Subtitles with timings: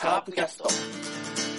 [0.00, 1.49] カープキャスト。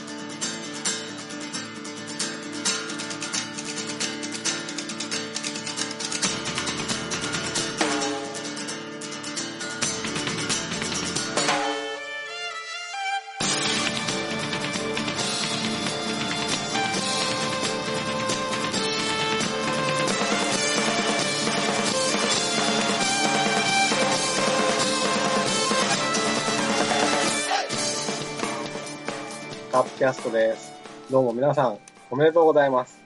[30.11, 30.73] ャストです。
[31.09, 31.77] どうも皆さん、
[32.09, 32.99] おめでとうございます。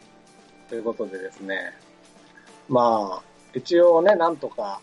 [0.69, 1.71] ということでですね、
[2.67, 3.23] まあ、
[3.53, 4.81] 一応ね、なんとか、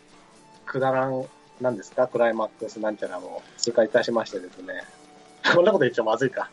[0.65, 1.25] くだらん、
[1.61, 4.85] なんですか、クライマックスなんちゃらも通過いたしましてですね、
[5.53, 6.49] こんなこと言っちゃまずいか。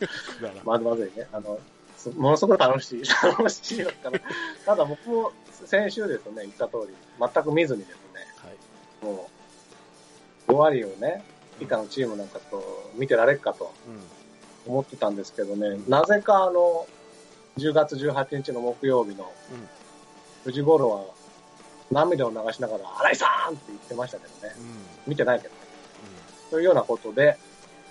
[0.64, 1.28] まずまずいね。
[1.32, 1.60] あの、
[1.96, 4.20] すものすごい楽しい、楽しいのかな。
[4.66, 5.30] ただ僕も
[5.66, 9.14] 先週ですね、言った通り、全く見ずにですね、はい。
[9.14, 9.30] も
[10.48, 11.22] う、5割をね、
[11.60, 13.72] 以下のチームなんかと見てられっかと。
[13.86, 14.19] うん。
[14.70, 16.86] 思ってたんですけどね、なぜかあの、
[17.58, 20.50] 10月18日の木曜日のうん。
[20.50, 21.04] 9時頃は、
[21.90, 24.54] 涙を流しながら、新井さんって言ってましたけどね。
[24.56, 24.60] う
[25.08, 25.10] ん。
[25.10, 25.60] 見てないけどね。
[26.50, 27.36] というようなことで、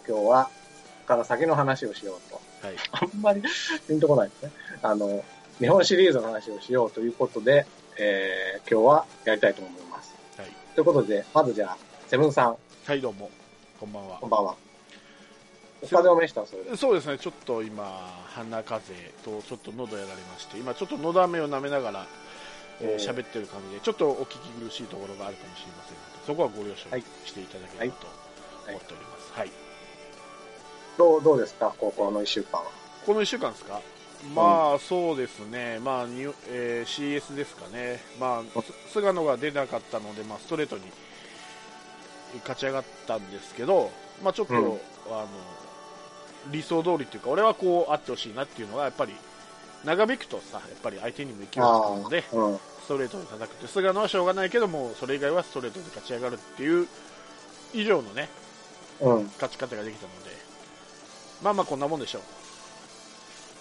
[0.07, 0.49] 今日は、
[1.05, 2.41] から先の話をしようと。
[2.65, 2.75] はい。
[2.91, 3.41] あんまり
[3.87, 4.51] ピンとこないですね。
[4.81, 5.23] あの、
[5.59, 7.65] 日本シリーズの話をしようということで、
[7.97, 10.15] えー、今日はやりたいと思います。
[10.37, 10.49] はい。
[10.75, 11.77] ということで、まずじゃあ、
[12.07, 13.29] セブンさん、はい、どうも。
[13.79, 14.29] こんばんはこん。
[14.29, 14.68] ばんは。
[15.81, 16.75] お風邪を召したそれで。
[16.77, 17.83] そうですね、ちょっと今、
[18.35, 22.07] 鼻風邪とちょっと喉やられまして、今ちょっと喉飴を舐めながら、
[22.81, 28.07] えー喋ってる感じで、ちょっとお聞き苦しいところがあるかもしれませんので、そこはご了承はいしていただければと
[28.69, 29.31] 思っております。
[29.33, 29.51] はい。
[30.97, 31.73] どう、どうですか？
[31.77, 32.65] 高校の一週間は。
[33.05, 33.81] この1週間ですか？
[34.35, 38.01] まあ、そうですね、まあ、にえー CS ですかね。
[38.19, 40.81] まあ、す菅野が出なかったので、まあ、ストレートに
[42.41, 43.89] 勝ち上がったんですけど、
[44.21, 44.65] まあ、ちょっと、うんあ
[45.21, 45.27] の、
[46.51, 49.13] 理想通りっていうか、俺はこうあってほしいなっていうのは、やっぱり、
[49.85, 52.57] 長引くとさ、やっぱり相手にも勢いがつくので、うん。
[52.57, 56.87] ストレートで叩くって、菅野はしょうがないけども、それ以外はストレートで勝ち上がるっていう
[57.73, 58.29] 以上のね、
[59.01, 59.23] うん。
[59.25, 60.31] 勝ち方ができたので、
[61.41, 62.21] まあまあこんなもんでしょ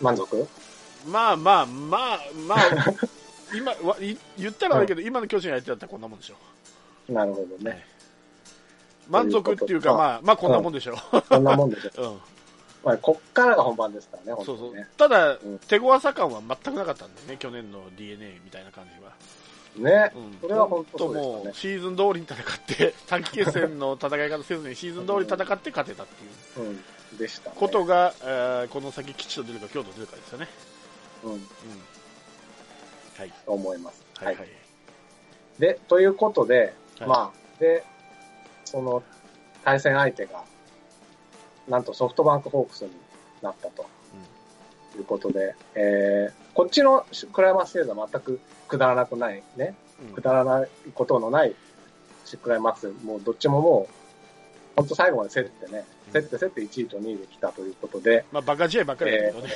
[0.01, 0.37] 満足？
[0.37, 0.49] う。
[1.07, 2.59] まあまあまあまあ、
[3.55, 6.35] 今わい言ったら悪いけど、 今の巨人相手だったらこんなもんでしょ
[7.09, 7.13] う。
[7.13, 7.87] なるほどね。
[9.09, 10.97] 満足っていうか、まあまあこんなもんでしょう。
[11.29, 12.03] そんなもんでしょ。
[12.03, 12.21] うん。
[12.89, 14.87] まあ、こっからが本番ですからね、本そうそうね。。
[14.97, 15.39] ただん、
[15.69, 19.13] 手強さ感は全くなかったんでね、去年の DNA みたいな感じは。
[19.77, 20.11] ね。
[20.15, 21.55] うん、それは本当もう。
[21.55, 27.19] シーズン通りに戦って、短期決戦の戦い方せずに シーズン通りに戦って勝てたっていううん。
[27.19, 27.57] でしたね。
[27.59, 30.49] ことが、えーこの先吉と出るか京都出るかですよね。
[31.25, 31.33] うん。
[31.33, 31.41] うん。
[33.19, 33.33] はい。
[33.45, 34.03] と思います。
[34.17, 34.49] はいはい。
[35.59, 37.85] で、ということで、はいまあ、で、
[38.65, 39.03] その
[39.65, 40.43] 対戦相手が、
[41.69, 42.91] なんとソフトバンクホークスに
[43.43, 43.87] なったと。
[44.97, 49.75] いうことで、えー、こっちのクライマックスシリーズは全くくだらなくないね。
[50.09, 50.15] うん。
[50.15, 51.55] くだらないことのない
[52.43, 53.95] クライマックス、もうどっちももう、
[54.77, 56.13] 本当最後まで競ってね、うん。
[56.13, 59.49] 競って競って1位と2位で来たということで、まあ、バカ試合ばっかりだけどね。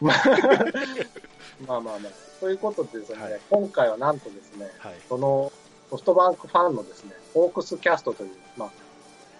[0.00, 0.16] まあ
[1.66, 3.40] まあまあまあ、ということでですね、はい。
[3.50, 4.94] 今回はなんとですね、はい。
[5.08, 5.52] その
[5.90, 8.66] ソフトバンクファンのですね、ホークスキャストという、ま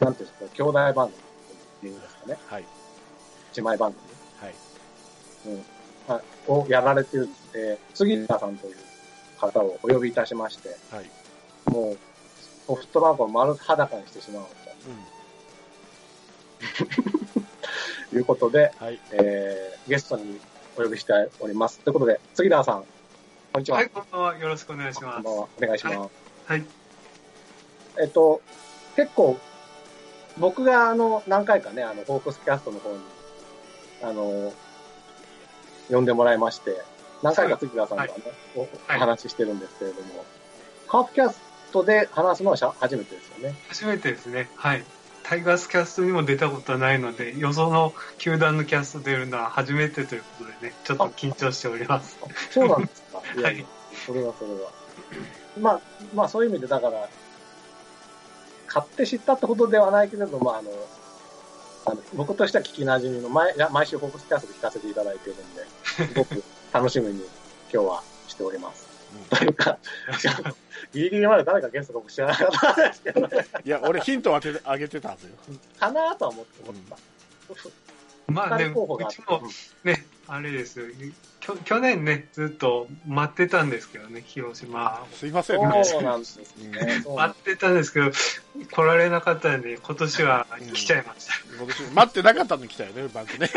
[0.00, 1.27] あ、なんていうんですか、兄弟番組
[1.78, 2.64] っていうんですかね、はい。
[3.56, 3.94] 姉妹番
[4.40, 4.54] はい。
[5.44, 5.64] 組、うん
[6.08, 6.22] まあ、
[6.52, 8.76] をやられている、えー杉田さんという
[9.40, 11.10] 方をお呼びいたしまして、はい。
[11.70, 11.98] もう、
[12.66, 14.46] ソフトバンクを丸裸にしてしまおう
[18.10, 18.86] と いうことで、うん。
[18.86, 19.00] はい。
[19.12, 20.40] えー、ゲストに
[20.76, 21.78] お呼びしております。
[21.80, 22.84] ということで、杉田さん、
[23.52, 23.78] こんにちは。
[23.78, 24.38] はい、こんばんは。
[24.38, 25.30] よろしくお願いしますこんば。
[25.30, 25.48] んは。
[25.56, 25.98] お願いします。
[26.46, 26.64] はい。
[28.00, 28.40] えっと、
[28.96, 29.36] 結構、
[30.38, 32.98] 僕があの、何回かね、あの、ホークスキャストの方に、
[34.02, 34.52] あの、
[35.90, 36.82] 呼んでもらいまして、
[37.22, 38.12] 何回か杉田さんとはね、
[38.54, 40.24] おおはい話ししてるんですけれども、
[40.86, 41.40] カープキャス
[41.72, 43.54] トで話すのは初めてですよね。
[43.68, 44.48] 初めてですね。
[44.54, 44.84] はい。
[45.24, 52.16] タイガースキャストにも出たことはないので、よその球団のキャスト出るのは初めてということでね、ちょっと緊張しております。
[52.50, 53.20] そうなんですか。
[53.36, 53.72] いやいやはい、
[54.06, 54.70] それはそれは。
[55.60, 55.80] まあ、
[56.14, 57.08] まあそういう意味で、だから、
[58.68, 60.70] 買って知ったってほどではないけれど、まああの、
[61.86, 66.42] あの僕としては聞き馴染みの毎、毎週ホークスキャストで聞かせていただいているんで、 すごく
[66.72, 67.24] 楽しみに
[67.72, 68.86] 今日はしております。
[69.30, 69.78] というか、
[70.92, 74.40] ギリギリまで誰かゲストか僕知らなかったんですけどね、いや、俺ヒントをあ
[74.76, 75.32] げてたはずよ。
[75.78, 76.96] かなとは思って思った。
[78.32, 79.42] まあね、うちも
[79.84, 80.86] ね、あれですよ。
[81.40, 85.04] きょ去年ね、ずっと待ってたんですけどね、広島。
[85.12, 85.84] すいませんね。
[85.84, 86.44] そうなんですね。
[87.16, 88.10] 待ってたんですけど、
[88.70, 91.34] 来られなかったんで、今年は来ちゃいました。
[91.56, 93.48] 今年待ってなかったのに来たよね、バンクね。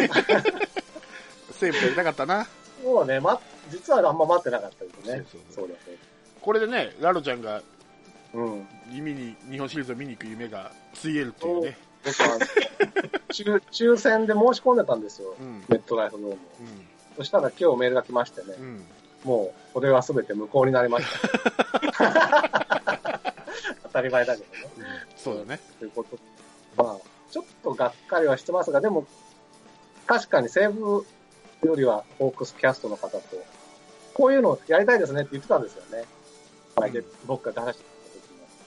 [1.60, 2.48] 西武やりたかったな。
[2.82, 3.40] そうね、ま、
[3.70, 5.26] 実はあんま待ってなかったですね。
[5.32, 5.98] そうそそううですね。
[6.40, 7.62] これでね、ラロちゃんが
[8.34, 8.68] うん。
[8.90, 11.78] 見に日本シリーズを見に行く夢がついえるっていうね。
[12.04, 12.40] 僕は、
[13.30, 15.36] 抽抽選で申し込んでたんですよ。
[15.40, 15.60] うん。
[15.70, 16.34] ネットライフドームを。
[16.34, 16.38] う
[17.18, 18.62] そしたら今日メールが来ましてね、ん。
[18.62, 18.84] うん。
[19.24, 21.06] もう、これは全て無効になりまし
[21.94, 23.12] た。
[23.84, 24.90] 当たり前だけどね。
[25.18, 25.60] そうだね。
[25.80, 26.22] ということで
[26.78, 26.98] まあ、
[27.30, 29.06] ちょっとがっかりはしてますが、でも、
[30.08, 31.06] 確かに西武
[31.64, 33.22] よりはホークスキャストの方と、
[34.14, 36.06] こういうのやりたいですねって言ってたんですよね。
[36.76, 37.90] はい、で僕が出してた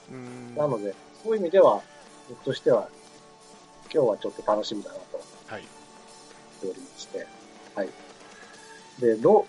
[0.09, 0.17] 時に。
[0.17, 0.55] うん。
[0.55, 0.93] なので、
[1.23, 1.81] そういう意味では、
[2.29, 2.87] 僕としては、
[3.95, 5.61] 今日はちょっと楽しみだなとはい。
[5.61, 5.65] っ
[6.59, 7.25] ておりまして。
[7.75, 7.89] はい。
[8.99, 9.47] で、ど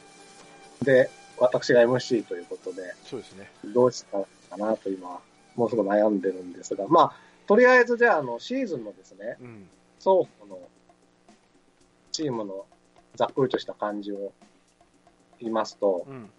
[0.81, 3.50] う、で、私が MC ということで、そうですね。
[3.64, 5.20] どうしたかなと今、
[5.56, 7.12] もうすぐ悩んでるんですが、まあ、
[7.48, 9.66] とりあえずじゃあ、あの、シーズンのですね、うん。
[9.98, 10.60] 双方の
[12.12, 12.66] チームの
[13.16, 14.32] ざっくりとした感じを
[15.40, 16.31] 言いますと、うん。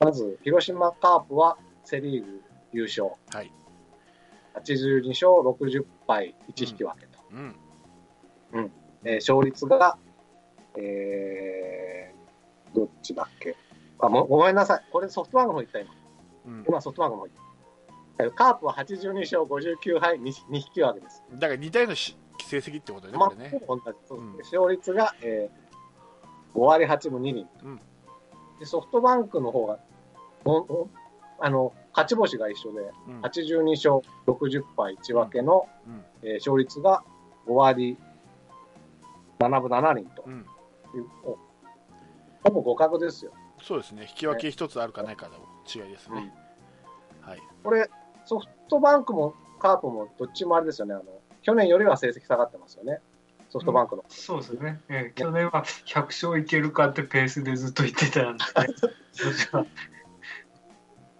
[0.00, 2.42] まず、広島カープはセリーグ
[2.72, 3.10] 優勝。
[3.30, 3.52] はい。
[4.56, 7.18] 82勝60敗1引き分けと。
[7.32, 7.56] うん。
[9.04, 9.98] えー勝率が、
[10.76, 13.54] えー、どっちだっけ？
[13.98, 14.84] あ、もごめんなさい。
[14.90, 15.94] これソフトバンクの方行った今。
[16.46, 16.64] うん。
[16.66, 17.36] 今ソフトバンクの方行っ
[18.18, 18.24] た。
[18.24, 21.22] えーカープは82勝59敗 2, 2引き分けです。
[21.32, 23.30] だから似たようなし成績ってことだよね、まあ
[23.76, 27.80] 同じそううん勝率が、えー、5割8分2厘、うん
[28.58, 28.64] で。
[28.66, 29.78] ソフトバンクの方が、
[31.38, 33.20] あの、勝ち星が一緒で、うん。
[33.20, 36.04] 82勝60敗1分けの、うん。
[36.22, 37.02] えー勝率が
[37.46, 37.96] 5割
[39.38, 40.34] 7分7厘とうん。
[40.94, 41.38] いう、お
[42.44, 43.32] ほぼ互角ですよ。
[43.62, 44.02] そうですね。
[44.02, 45.34] 引き分け一つあるかないかの
[45.66, 46.32] 違いですね。
[47.20, 47.42] はい。
[47.64, 47.90] これ、
[48.24, 50.94] ソフトバンクもカープもどっちもあれですよね。
[50.94, 51.04] あの、
[51.42, 53.00] 去年よりは成績下がってますよね。
[53.48, 54.04] ソフトバンクの。
[54.08, 54.80] そうですね。
[54.88, 58.50] えー去年は100勝いけるかってペースでずっと言ってたんで、ね、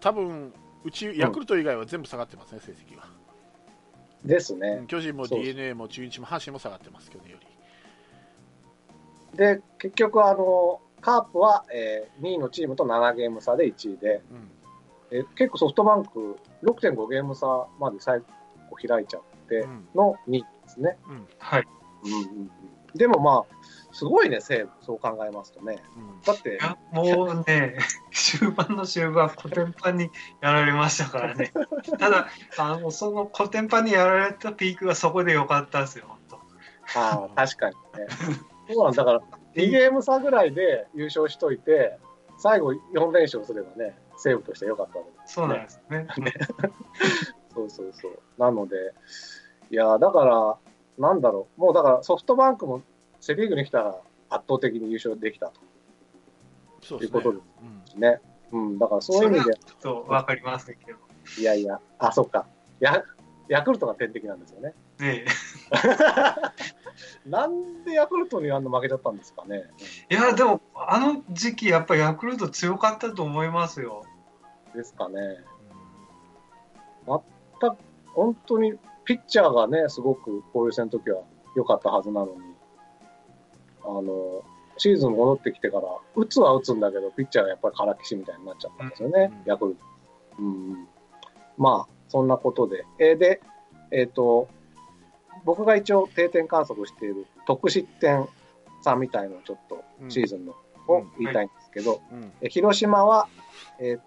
[0.00, 0.52] 多分、
[0.84, 3.04] うち、ヤクルト以外は全部下がってますね、成績は。
[4.24, 4.86] ですねうん。
[4.86, 7.46] 巨人も d n a も中日も阪神も下がってます、去年より。
[9.36, 14.50] で、結局、あの、カープは、えー2位のチームと7ゲーム差で1位で、うん。
[15.10, 18.26] えー結構ソフトバンク6.5ゲーム差まで最後
[18.76, 19.88] 開いちゃってうん。
[19.94, 20.98] の2位ですね。
[21.08, 21.26] うん。
[21.38, 21.64] はい。
[22.04, 22.50] うんうんうん、
[22.94, 25.82] でもまあ、すごいね、西武、そう考えますとね。
[25.96, 26.20] うん。
[26.20, 26.58] だって
[26.92, 27.78] もうね、
[28.12, 30.10] 終盤の終盤、コテンパンに
[30.42, 31.50] やられましたからね。
[31.98, 32.28] ただ、
[32.58, 36.36] あのそのコテンパンにやられたピークがそこで良かったですよ、本当。
[37.00, 38.06] ああ、確かにね。
[38.68, 41.98] そうなんだだから、2ゲーム差ぐらいで優勝しといて、
[42.36, 46.06] 最後4連勝すればね、西武としては良かったわけですそうなんですね。
[47.54, 48.20] そうそうそう。
[48.36, 48.92] なので、
[49.70, 50.58] いや、だから、
[50.98, 52.82] なんだろう、もうだからソフトバンクも
[53.26, 53.88] セ・リーグに来たら
[54.30, 55.52] 圧倒的に優勝できた
[56.80, 57.20] そうですね。
[57.20, 57.92] ということでうん。
[57.92, 58.20] とね。
[58.52, 60.98] うん、だからそういう意味で、ちょっとわかりませんけど。
[61.40, 62.46] いやいや、あ、そっか。
[62.78, 63.02] ヤ
[63.48, 64.74] ヤクルトが天敵なんですよね。
[65.00, 65.24] ね
[67.26, 69.64] なんでヤクルトにあんな負けちゃったんですかね。
[70.08, 74.04] いや、でも、あの時期、やっぱりヤクルト強かったと思いますよ。
[74.74, 75.18] ですかね。
[78.16, 78.72] 本当に
[79.04, 81.22] ピッチャーがね、すごく交流戦の時は
[81.54, 82.55] 良かったはずなのに、
[83.86, 84.42] あの、
[84.78, 89.50] シーズン戻ってきてから、打つは打つんだけど、ピッチャーがやっぱり空きしみたいになっちゃったんですよね、うん。
[89.50, 89.80] ヤクルト。
[91.56, 92.84] まあ、そんなことで。
[92.98, 93.40] えーで、
[93.90, 94.48] えっ、と、
[95.44, 98.28] 僕が一応定点観測している得失点
[98.82, 100.10] 差みたいのをちょっとうん。
[100.10, 100.54] シーズンの
[100.88, 100.96] うん。
[100.96, 102.32] を言いたいんですけど、うん。
[102.42, 103.28] え広島は、
[103.78, 104.00] えー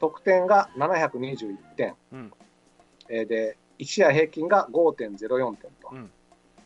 [0.00, 2.32] 得点が721点、うん。
[3.08, 6.10] えーで1試合平均が5.04点と、うん。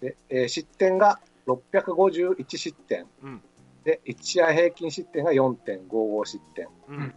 [0.01, 3.43] でえー失点が651失点うん。
[3.85, 7.15] で1試合平均失点が4.55失点うん。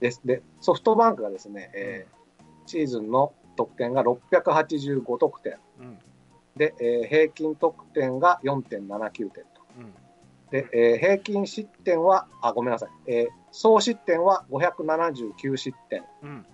[0.00, 2.20] ですでソフトバンクがですね、えー
[2.66, 5.98] シーズンの得点が685得点うん。
[6.56, 9.92] で、えー平均得点が4.79点とうん。
[10.50, 12.90] で、えー平均失点は、あ、ごめんなさい。
[13.06, 16.04] えー総失点は579失点。
[16.22, 16.46] うん。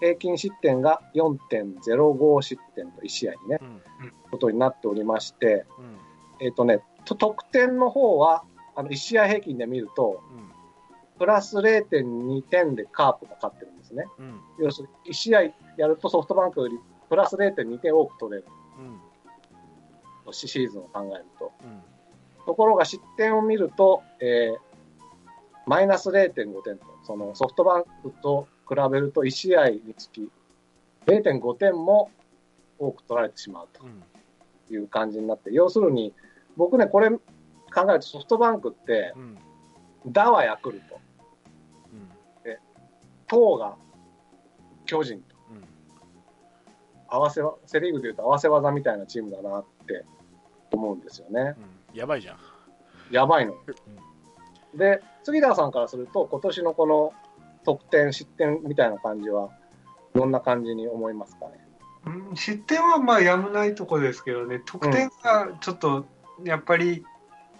[0.00, 3.82] 平均失点が4.05失点と1試合にね、うん。
[4.30, 5.98] ことになっておりまして、うん。
[6.40, 10.48] えっ、とね、と得点の方は、あの、1試合平均で見ると、うん。
[11.18, 14.04] プラス0.2点でカープが勝ってるんですね。
[14.18, 14.40] うん。
[14.60, 15.42] 要するに、1試合
[15.76, 16.78] やるとソフトバンクより
[17.08, 18.44] プラス0.2点多く取れる
[18.78, 19.00] うん。
[20.24, 21.52] と、シシーズンを考えると。
[21.62, 21.82] うん。
[22.46, 24.68] ところが失点を見ると、えー
[25.68, 30.30] マイナス0.5点と、そのソフトバンクと比べると1試合につき
[31.04, 32.10] 0.5点も
[32.78, 34.02] 多く取られてしまううん
[34.66, 36.14] という感じになって、要するに、
[36.58, 37.20] 僕ね、これ考
[37.88, 39.38] えるとソフトバンクって、うん
[40.06, 41.00] 打はヤクルト、
[41.92, 42.10] うん
[43.26, 43.76] 投が
[44.84, 45.64] 巨人と、うん
[47.08, 50.04] 合わせわ、セリーグでいうと合わせ技みたいなチームだなって
[50.72, 51.54] 思うんですよね。
[51.56, 52.38] うんやばいじゃん。
[53.10, 53.54] やばいの。
[54.74, 57.14] で、杉田さんからすると、今年のこの
[57.64, 59.48] 得点、失点みたいな感じは、
[60.14, 61.66] どんな感じに思いますかね？
[62.06, 66.04] うん失点はまあやむないとこですけどね、得点がちょっと
[66.44, 67.04] やっぱり、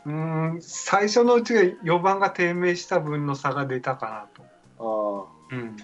[0.06, 4.44] うん、最初のうちが4番が低迷した分の差が出たかな
[4.78, 5.26] と。
[5.50, 5.76] ああ、うん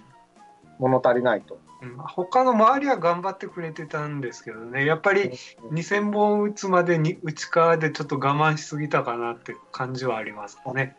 [0.78, 1.54] 物足りないと。
[1.54, 5.32] うん他の周りは頑張ってくれてたんですけどね、やっぱり
[5.70, 10.96] 2000本打つまでに内側でちょっと我慢しすぎたかなって感じはありますね。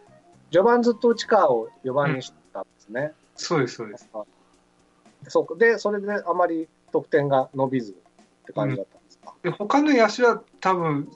[0.51, 3.13] 序盤ずっと内川を4番にしてたんですね。
[3.35, 4.09] そうです、そうです。
[5.27, 7.95] そうで、それであまり得点が伸びずっ
[8.45, 9.33] て感じだったんですか？
[9.41, 11.09] で他の野手は多分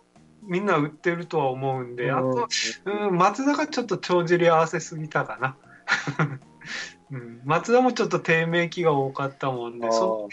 [0.49, 2.47] みんな打ってるとは思うんで、あと、
[2.85, 5.55] うん、松田がちょっと帳尻合わせすぎたかな。
[7.11, 10.27] うん、松田もちょっと低迷期が多かったもんで、そ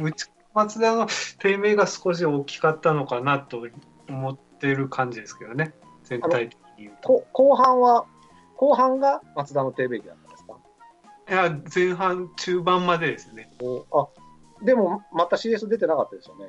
[0.00, 1.06] うち松田の
[1.38, 3.66] 低迷が少し大きかったのかなと
[4.08, 7.08] 思ってる感じですけどね、全体的に言うと。
[7.08, 8.04] こ後半は、
[8.56, 10.54] 後半が松田の低迷期だったんですか？
[11.28, 13.48] いや、前半、中盤までですね。
[13.92, 14.08] あ、
[14.64, 16.48] でもまた CS 出てなかったですよね。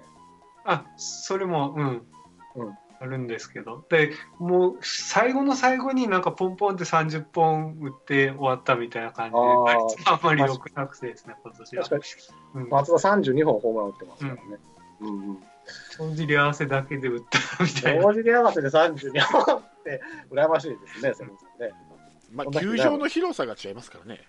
[0.66, 2.08] あ、それも、うん。
[2.56, 3.86] うんあるんですけど。
[3.90, 9.40] で、もう、最後の最後になんかポンポンって30本打って終わったみたいな感じで、
[10.06, 11.84] ああんまり良くなくてですね、今年は。
[11.84, 12.08] 確か
[12.56, 14.42] にうん松田32本ホームラン打ってますからね。
[15.02, 15.38] うんうん。
[15.98, 18.02] 帳尻合わせだけで打ったみたいな。
[18.02, 20.02] 同時に合わせて32本って、
[20.32, 21.74] 羨ましいですね、先生ね。
[22.34, 24.22] まあ球場の広さが違いますからね。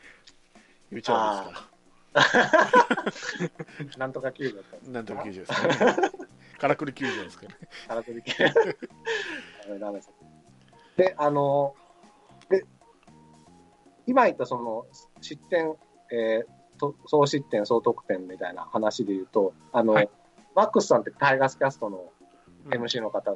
[0.91, 1.69] 言っちゃうんですか
[3.99, 4.91] なんとか球場。
[4.91, 6.11] なんとか球場ですね。
[6.59, 7.57] からくり球場ですからね。
[7.89, 8.45] 空振り系。
[8.45, 8.55] ダ
[9.73, 10.11] メダメです。
[10.97, 11.75] で、あの、
[12.51, 12.67] で、
[14.07, 14.87] 今言ったその
[15.21, 15.75] 失点、
[16.11, 20.11] えーと総失点、総得点みたいな話で言うと、あの、はい
[20.55, 22.11] マックスさんってタイガースキャストの
[22.67, 23.31] うん MC の方、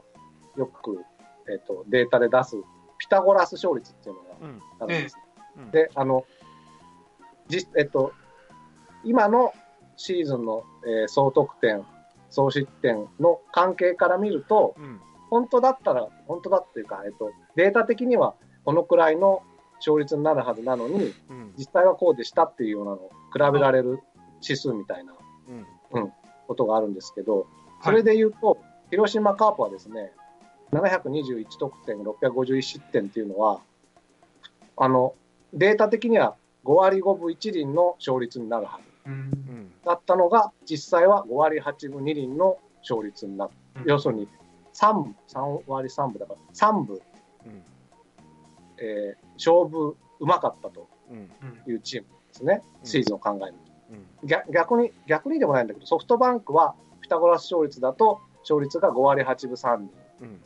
[0.57, 1.05] よく、
[1.49, 2.57] えっ、と、データで出す
[2.99, 5.17] ピタゴラス勝率っていうのがうんあるんです。
[5.57, 6.25] うんで、あの、
[7.47, 8.13] じえっと、
[9.05, 9.53] 今の
[9.97, 11.85] シーズンの、えー総得点、
[12.33, 15.01] 総失点の関係から見ると、うん。
[15.31, 18.35] 本当だったら、本当だっていうか、えっと、データ的には
[18.65, 19.43] このくらいの
[19.77, 21.55] 勝率になるはずなのに、うん。
[21.57, 24.01] 実際はこうでしたっていうようなのを比べられる
[24.43, 25.13] 指数みたいな
[25.95, 26.13] うん。
[26.49, 27.47] ことがあるんですけど、
[27.85, 28.59] それで言うと、
[28.91, 30.13] 広島カープはですね、
[30.73, 33.61] 721得点、651失点っていうのは、
[34.77, 35.15] あの、
[35.53, 36.35] データ的には
[36.65, 39.11] 5割5分1厘の勝率になるはず。
[39.11, 39.42] うんうん
[39.85, 43.53] だったのが、実際は5割8分2厘の勝率になる。
[43.87, 44.29] 要するに
[44.75, 47.01] 3分、3割3分だから、3分、
[47.47, 47.63] うん。
[48.79, 51.31] えー勝負うまかったとうん。
[51.67, 52.87] いうチームですね、うん。
[52.87, 53.59] シーズンを考えると。
[54.23, 54.29] うん。
[54.29, 59.91] 逆逆に、逆にでもないんだけど、ソフトバンクはピタゴラス勝率だと、勝率が5割8分3厘。
[60.21, 60.41] うん。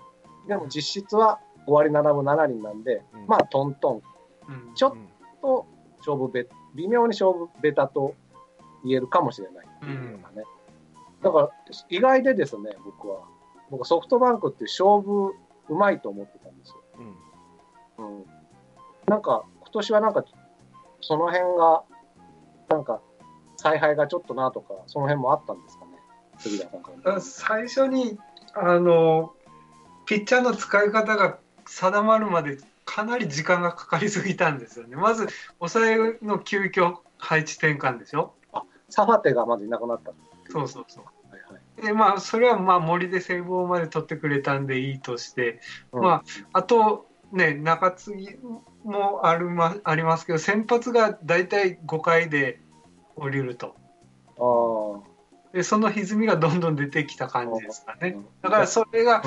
[0.49, 3.27] でも実質は5割7分7厘なんで、うん。
[3.27, 4.03] まあトントン。
[4.49, 4.75] うん。
[4.75, 4.93] ちょっ
[5.43, 5.67] と
[5.99, 8.15] 勝負べ、微妙に勝負ベタと
[8.87, 10.45] 言えるかもしれないっていうようなね。
[11.23, 11.51] だから
[11.89, 13.21] 意外でですね、僕は。
[13.71, 15.35] 僕ソフトバンクって勝負
[15.69, 16.77] うまいと思ってたんですよ。
[17.99, 18.25] うんうん。
[19.07, 20.25] なんか今年はなんか
[21.01, 21.83] その辺が、
[22.69, 23.01] なんか
[23.57, 25.93] 采配がちょっとなとか、その辺もあったんですかね。
[26.39, 27.21] 杉田さんから。
[27.21, 28.19] 最初に
[28.55, 29.35] あの
[30.07, 34.97] ピッチャーの使い方が定まるまでかなり時間がかかりすぎたんですよね。
[34.97, 35.29] まず
[35.59, 38.35] 抑えの急遽配置転換でしょ。
[38.89, 40.13] サファテがまずいなくなった。
[40.51, 41.05] そうそうそう。
[41.05, 41.87] はいはい。
[41.87, 45.61] でまあそれはまあ森でセーブまで取ってくれたんでいいとして、
[45.93, 48.29] うんまああとね中継ぎ
[48.85, 52.61] もあるまありますけど先発が大体5回で
[53.17, 53.75] 降りると。
[54.39, 55.17] ああ。
[55.53, 58.15] でその歪みがどんどん出てきた感じですかね。
[58.17, 59.23] うんだからそれが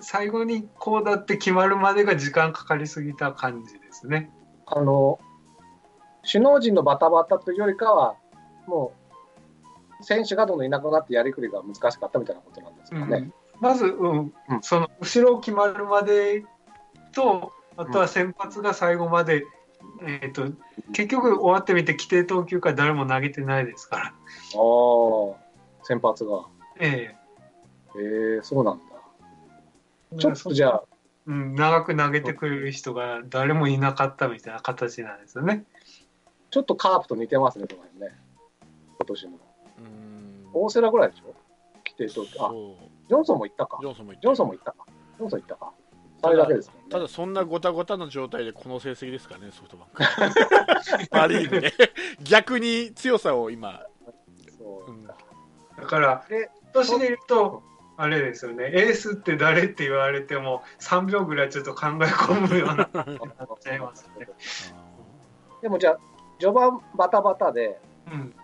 [0.00, 4.30] 最後にこうだって決まるまでが時間かかりすぎた感じですね。
[4.66, 5.18] あの、
[6.30, 8.16] 首脳陣のバタバタというよりかは、
[8.68, 8.92] も
[10.00, 13.30] う、選手がどんどんいなくなってやりくりが難しかったみたいなことなんですかね。
[13.60, 16.44] まず、うんうんその後ろ決まるまで
[17.12, 19.44] とあとは先発が最後まで、
[20.02, 20.52] えー、と
[20.92, 24.04] 結局終わってみて規定投球回誰も投げてないですから。
[24.04, 24.14] ああ、
[25.82, 26.46] 先発が。
[26.80, 27.16] え
[27.96, 28.84] ええそうなんだ。
[30.12, 30.84] えちょっとじゃあ、
[31.26, 35.64] うん、長く投げてくれる人が誰もいなかったみたいな形なんですよね。
[36.50, 38.18] ちょっとカープと似てますね、この辺ね。
[39.08, 39.30] 今年の。
[39.30, 41.34] うーん大瀬良ぐらいでしょ？
[41.86, 42.30] 規定投球。
[42.40, 42.50] あ、
[43.08, 43.86] ジョンソンも行ったかジ。
[43.86, 44.84] ョンソンも言ってジョンソンも行ったか。
[45.16, 45.72] ジョンソン行ったか。
[46.20, 46.88] それだけですもんね。
[46.90, 50.02] ただそんなごたごたの状態でこの成績ですからね、ソフトバンク。
[51.10, 51.72] パ・リーグで。
[52.22, 53.82] 逆に強さを今、
[54.58, 55.16] そうか。
[55.76, 56.24] だから、
[56.72, 57.62] 年で言うと、
[57.96, 64.28] あれですよね、エースって誰って言われても、3秒ぐらいちょっと考え込むような感じになっちゃいますね。
[65.62, 65.98] でもじゃあ、
[66.40, 68.34] 序盤バタバタでうん、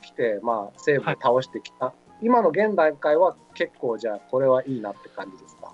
[0.00, 1.92] 起きて、まあ、西武を倒してきた。
[2.20, 5.72] 今の現段階は結構じゃあ、これはいいなって感じですか？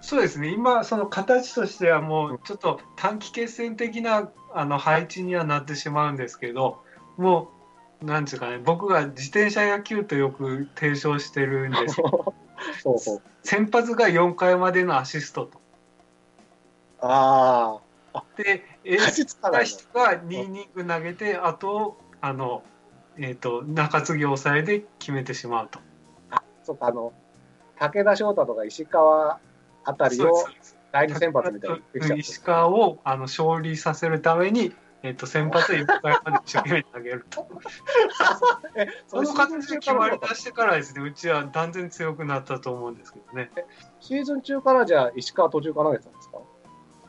[0.00, 6.82] そうですね、今、その形としてはもうちょっと短期決戦的なあの配置にはなってしまうんですけど、
[7.18, 7.50] も
[8.02, 12.34] う、なんですかね、僕が自転車野球とよく提唱してるんですけど、
[12.82, 13.22] そうそう。
[13.42, 15.60] 先発が4回までのアシストと。
[17.02, 17.80] あ
[18.36, 22.62] で、エーあ、スが2イニング投げて、あと、あの、
[23.22, 25.78] えっ、と、中継ぎ抑えで決めてしまうと。
[25.78, 25.84] の。
[26.64, 27.12] そうか、あの、
[27.78, 29.38] 武田翔太とか石川
[29.84, 30.32] あたりを
[30.92, 37.48] 第二先発みたいにできちゃってる石川をあの勝利させるために、えっと先発は4回まで一生懸命投げると。
[38.76, 43.50] え、その形で決まり出してからですね、うちは断然強くなったと思うんですけどね。
[44.00, 46.38] シーズン中からじゃあ、石川途中から投げてたんですか？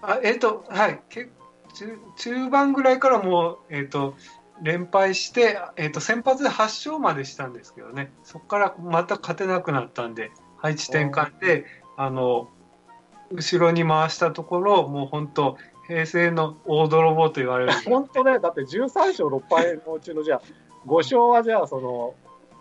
[0.04, 1.30] あえっ、と、はい、け
[1.74, 4.16] 中中盤ぐらいからもう、えっ、と、
[4.62, 11.66] 連敗して、えっと先発で8勝までしたんですけどね、そこからまた勝てなくなったんで、配置転換で、
[11.98, 12.50] あの
[13.32, 20.42] 後ろに回したところ、もう本当、平成の大泥棒と言われる 本当ね、だって13勝6敗のうちのじゃあ、
[20.86, 22.14] 5勝はじゃあ、その、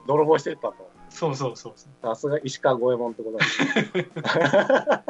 [0.07, 0.91] 泥棒してったと。
[1.11, 1.93] そうそうそうそう。
[2.03, 3.45] さすが石川五右衛門ってことだ、
[4.03, 4.09] ね、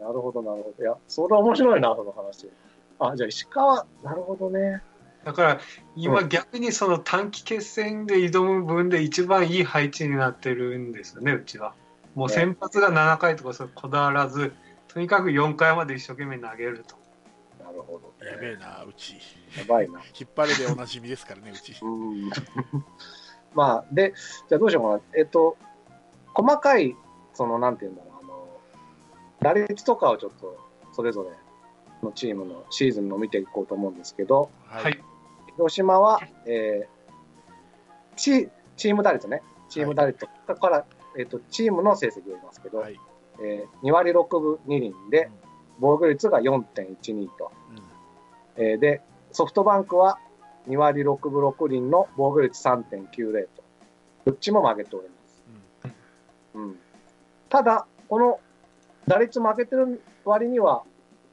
[0.00, 0.82] なるほど、なるほど。
[0.82, 2.50] いや、それは面白いな、その話。
[2.98, 4.82] あ、じゃあ石川、なるほどね。
[5.24, 5.60] だから
[5.94, 11.74] 今う逆にその短期決戦で挑む分で一番いい配置になってるんですよね、うちは。
[12.14, 14.52] もうね先発が7回とかそうこだわらず、
[14.88, 16.96] とにかく4回まで一生懸命投げると。
[17.64, 19.14] なるほど、やべえな、うち。
[19.56, 20.00] やばいな。
[20.18, 21.74] 引っ張れでおなじみですからね、うち。
[21.80, 22.30] うん。
[23.54, 24.12] まあ、で、
[24.48, 25.20] じゃあどうしようかな。
[25.20, 25.56] えっと、
[26.34, 26.96] 細かい、
[27.34, 28.48] その、なんていうんだろう、あの、
[29.40, 30.58] 打率とかをちょっと、
[30.92, 31.30] それぞれ
[32.02, 35.02] のチームのシーズンの見ていこうと思うんですけど、はい。
[35.62, 36.92] 広島は、えー
[38.16, 40.84] チチーム打率ね、チーム打率から、
[41.18, 42.98] えっとチームの成績を言いますけど、はい。
[43.42, 45.30] えー2割6分2厘で、
[45.78, 47.52] 防御率が4.12と、
[48.56, 48.64] うん。
[48.64, 50.18] えーで、ソフトバンクは
[50.68, 53.62] 2割6分6厘の防御率3.90と、
[54.26, 55.44] どっちも負けております。
[56.54, 56.78] うん、
[57.48, 58.40] ただ、この
[59.06, 60.82] 打率負けてる割には、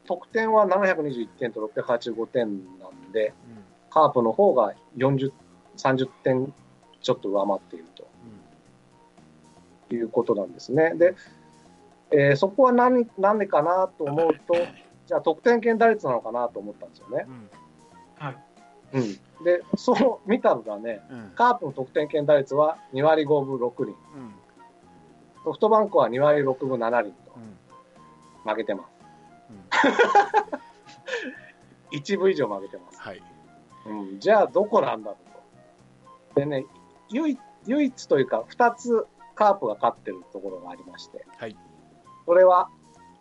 [0.05, 3.48] 得点は721点と685点なんで、うんうん
[3.89, 5.31] カープの方が40、
[5.77, 6.53] 30点
[7.01, 7.85] ちょっと上回っている
[9.89, 10.93] ということなんですね。
[10.95, 11.15] で、
[12.11, 14.55] えーそこは何何でかなと思うと、
[15.05, 17.25] じゃあ得点圏打率なのかなと思ったんですよね。
[17.27, 17.49] うん
[18.15, 18.37] はい。
[18.91, 24.33] うん、で、そう見たのがね、うんカープの得点圏打率は2割5分6厘、うん
[25.43, 27.57] ソフトバンクは2割6分7厘とうん
[28.49, 28.89] 負けてます。
[29.49, 29.59] うん
[31.91, 33.01] 1分以上負けてます。
[33.01, 33.23] はい。
[33.85, 35.17] うん、じゃあどこなんだろ
[36.31, 36.39] うと。
[36.39, 36.65] でね、
[37.09, 41.55] 唯一唯一というか、2つカープが勝ってるところがありまして、はい。
[42.25, 42.69] それは、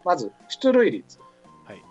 [0.05, 1.19] まず出塁率。
[1.65, 1.83] はい。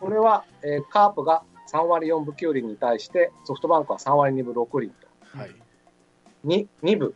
[0.00, 1.42] これは、えーカープが
[1.72, 5.50] 3割4分9厘に対して、ソフトバンクは3割2分6厘と、はい。
[6.44, 7.14] 2, 2分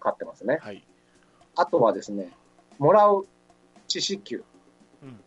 [0.00, 0.58] 勝ってますね。
[0.60, 0.84] はい。
[1.56, 2.30] あとはですね、
[2.78, 3.26] もらう
[3.88, 4.44] 四死球。
[5.02, 5.20] うん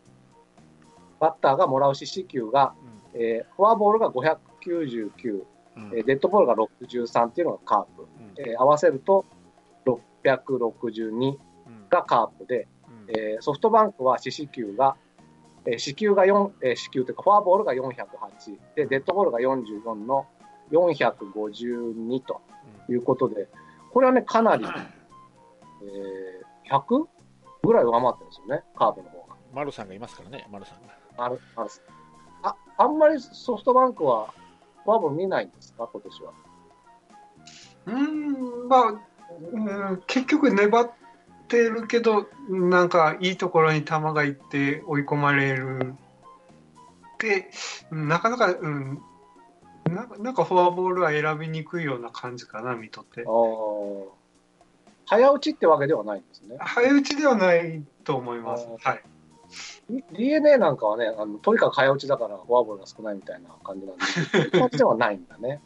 [1.19, 2.75] バッターがもらう四死球が、
[3.13, 4.09] えーフォアボールが
[4.67, 5.43] 599、
[5.77, 5.91] うん。
[5.95, 8.01] えーデッドボールが63っていうのがカープ。
[8.03, 8.33] うん。
[8.37, 9.25] えー合わせると
[10.23, 11.37] 662うん。
[11.89, 13.15] がカープで、うん。
[13.15, 14.95] えーソフトバンクは四死球が、
[15.65, 17.95] えー四球が4、えー四球というかフォアボールが408
[18.75, 20.25] で、デッドボールが44の
[20.71, 22.41] 452と
[22.89, 23.47] いうことで、
[23.91, 27.05] これはね、かなり、えー、100
[27.63, 29.35] ぐらい上回ってるんですよね、カープの方が。
[29.53, 30.93] 丸さんがいますからね、丸さんが。
[31.17, 31.69] あるある
[32.43, 34.31] ああんまりソフトバンクは
[34.87, 36.31] フォアボール見ないんですか、今年は。
[37.87, 38.93] うーん、まあ、
[39.51, 40.89] うん、結局粘っ
[41.49, 45.93] てるけど、なんかいいところに球が行って追い込まれる。
[47.19, 47.51] で、
[47.91, 49.01] うんなかなか、うん、
[49.93, 53.25] なんかなんかフォアボールは選びにくいような感じかな、見とって
[55.05, 56.55] 早打ちってわけではないんですね。
[56.61, 58.65] 早打ちではないと思います。
[58.79, 59.03] はい。
[59.89, 65.61] D- DNA なんかはね、あのとにかく早打ちだからフォアボールが少ないみたいな感じなんで、 そういう感じではないんだね。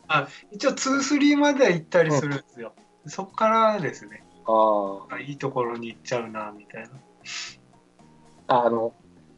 [0.52, 2.74] 一応2、3までは行ったりするんですよ。
[3.08, 6.90] そこからですね、ああいいところに行っちゃうな、みたいな。
[8.48, 8.94] あ、あの、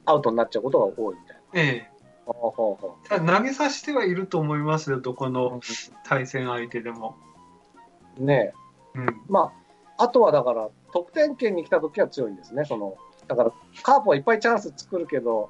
[0.05, 1.41] アウトになっちゃうことが多いみたいな。
[1.53, 1.93] ええ。
[2.25, 5.59] 投げさせてはいると思いますよ、どこのう
[6.05, 7.15] 対戦相手でも。
[8.17, 8.53] ね
[8.95, 9.21] えうん。
[9.27, 9.51] ま
[9.97, 12.63] あ、あとはだから、得点圏に来た時は強いんですね。
[12.65, 12.95] その、
[13.27, 13.51] だから、
[13.83, 15.49] カープはいっぱいチャンス作るけど、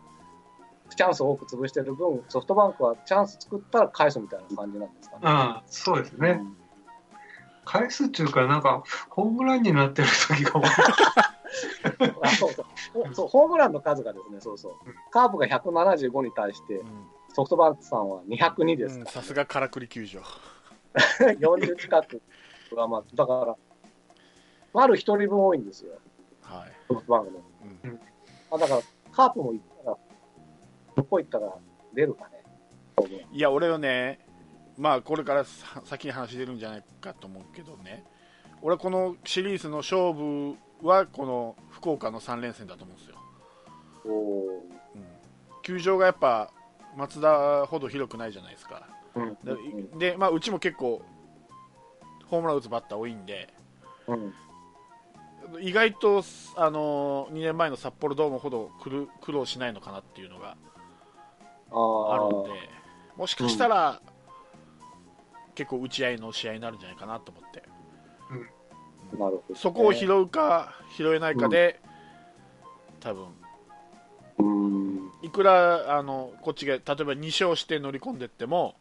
[0.95, 5.21] チャンスを多く潰してる分、ソフトバンクはチャンス作ったら返すみたいな感じなんですかね。
[5.23, 6.29] ああ、そうですね。
[6.41, 6.57] うん
[7.65, 10.63] 返すっていうか、なんか、ホームランになってる時が多い。
[12.21, 12.65] あそうそう
[13.05, 14.93] ほそうホームランの数がですね、そうそううん。
[15.11, 20.21] カープが175に対してう、んソフトバンクさんは202ですうんかさすがからくり球場。
[20.93, 22.21] ら、40近く
[22.71, 23.55] 上回って、だから、
[24.73, 25.93] 丸一人分多いんですよ、
[26.41, 26.71] はい。
[26.87, 27.39] ソフトバンクの。
[27.83, 27.99] うん。
[28.51, 29.97] あだから、カープも行ったら、
[30.95, 31.53] どこ行ったら
[31.93, 32.43] 出るかね。
[33.31, 34.19] いや、俺はね、
[34.77, 38.03] まあ、これからさ先に話出るんじゃないかと思うけどね、
[38.61, 43.17] 俺はこのシリーズの勝負は、この福岡の3連戦だと思うんですよ。
[44.05, 45.03] うん。
[45.61, 46.51] 球場がやっぱ、
[46.95, 48.87] 松田ほど広くないじゃないですか。
[49.15, 49.97] うん。
[49.97, 51.01] で、でまあ、うちも結構、
[52.27, 53.53] ホームラン打つバッター多いんで、
[54.07, 54.33] うん
[55.59, 56.23] 意外と、
[56.55, 58.71] あの2年前の札幌ドームほど
[59.21, 60.57] 苦労しないのかなっていうのが
[61.71, 62.49] ああるんで、
[63.15, 64.01] もしかしたら、
[65.55, 67.63] 結構打ち合いの試合になるんじゃないかなと思って、
[69.13, 69.55] あ、なるほど、ね。
[69.55, 71.79] そこを拾うか拾えないかで、
[72.99, 73.27] 多分
[74.39, 75.11] うん。
[75.21, 78.75] いくらあのこっちが例えば2勝して乗り込んでっても、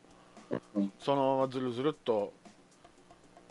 [0.74, 2.34] うんそのままずるずるっと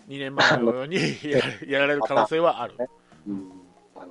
[0.07, 0.97] 2年前のように
[1.67, 2.75] やられる可能性はある。
[3.27, 3.49] うん。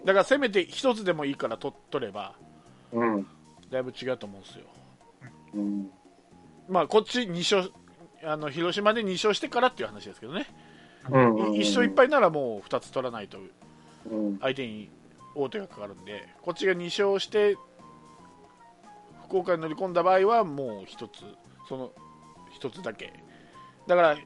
[0.04, 2.34] だからせめて1つでもいいから取取れば、
[2.92, 3.26] うん。
[3.70, 4.64] だいぶ違うと思うんですよ。
[5.54, 5.90] うん。
[6.68, 7.72] まあ、こっち2勝
[8.22, 10.46] あの広島で2勝してからっていう話ですけどね、
[11.08, 11.34] うん。
[11.52, 13.38] 1勝1敗ならもう2つ取らないと
[14.10, 14.38] うん。
[14.38, 14.90] 相手に
[15.34, 17.56] 王手がかかるんで、こっちが2勝して
[19.26, 21.24] 福岡に乗り込んだ場合はもう1つ、
[21.68, 21.92] その
[22.60, 23.12] 1つだけ、
[23.86, 24.16] だから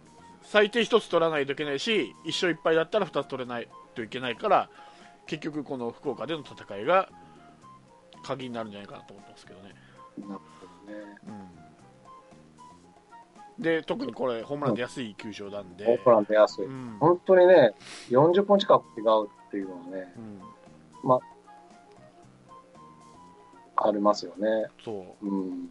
[0.43, 4.69] 最低1つ取らないといけないし、1勝1敗だったら2つ取れないといけないから、
[5.27, 7.09] 結局、この福岡での戦いが
[8.25, 9.75] 鍵になるんじゃないかなと思ってますけどね。
[10.19, 10.99] なるほどね。
[13.57, 16.67] うん、で特にこれ、ホームラン出やすい球場なんで、ホームラン出やすい。
[16.67, 17.75] うん本当にね、
[18.11, 21.19] 40本近く違うっていうのはね、うん、
[23.77, 24.67] ありますよね。
[24.85, 25.71] そううん。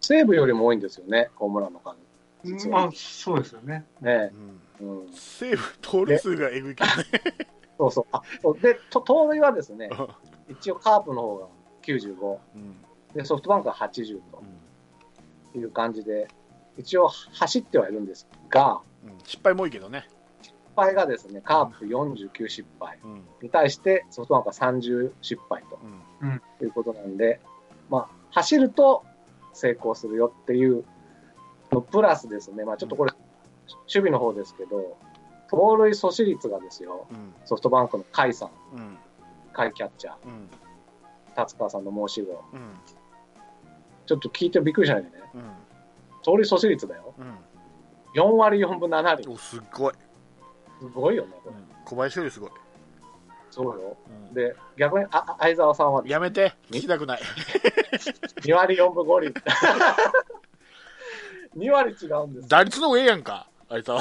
[0.00, 1.96] 西武よりも多いんですよね、ホームランの数。
[2.68, 3.84] まあ、そうですよね。
[4.00, 4.30] ね。
[4.32, 5.08] うんうん。
[5.12, 7.04] セーフ、盗塁数がえぐいけどね。
[7.78, 8.04] そうそう。
[8.12, 8.60] あ、そう。
[8.60, 9.90] で、と盗塁はですね、
[10.48, 11.46] 一応カープの方が
[11.82, 12.76] 95、うん。
[13.14, 14.20] で、ソフトバンクが80うん。
[15.52, 16.28] という感じで、
[16.76, 19.18] 一応走ってはいるんですが、うん。
[19.24, 20.08] 失敗も多いけどね。
[20.42, 23.24] 失敗がですね、カープ49失敗うん。
[23.42, 25.78] に対してソフトバンクは30失敗と
[26.22, 26.42] うん。
[26.62, 27.40] いうことなんで、
[27.88, 29.04] まあ、走ると
[29.54, 30.84] 成功するよっていう
[31.72, 33.12] のプラスですね、まあちょっとこれ、
[33.68, 34.96] 守備の方ですけど、
[35.48, 37.34] 盗塁阻止率がですよ、うん。
[37.44, 38.98] ソフトバンクの甲斐さん、うん。
[39.54, 40.48] 甲斐キャッチャー、うん。
[41.34, 42.60] 達川さんの申し子、うん。
[44.06, 45.42] ちょっと聞いてびっくりしないでね、うん。
[46.22, 47.34] 盗塁阻止率だよ、うん。
[48.20, 49.92] 4割4分7厘、おすっごい、
[50.80, 51.56] すごいよね、これ。
[51.56, 51.64] うん。
[51.84, 52.50] 小林よりすごい、
[53.50, 53.96] そうよ。
[54.28, 54.34] うん。
[54.34, 56.02] で、逆にああ相沢さんは。
[56.06, 56.52] やめて。
[56.70, 57.20] 聞きたくない。
[58.42, 59.32] 2割4分5厘。
[61.56, 62.48] 2割違うんですよ。
[62.48, 64.00] 打率の方がええやんかあいつは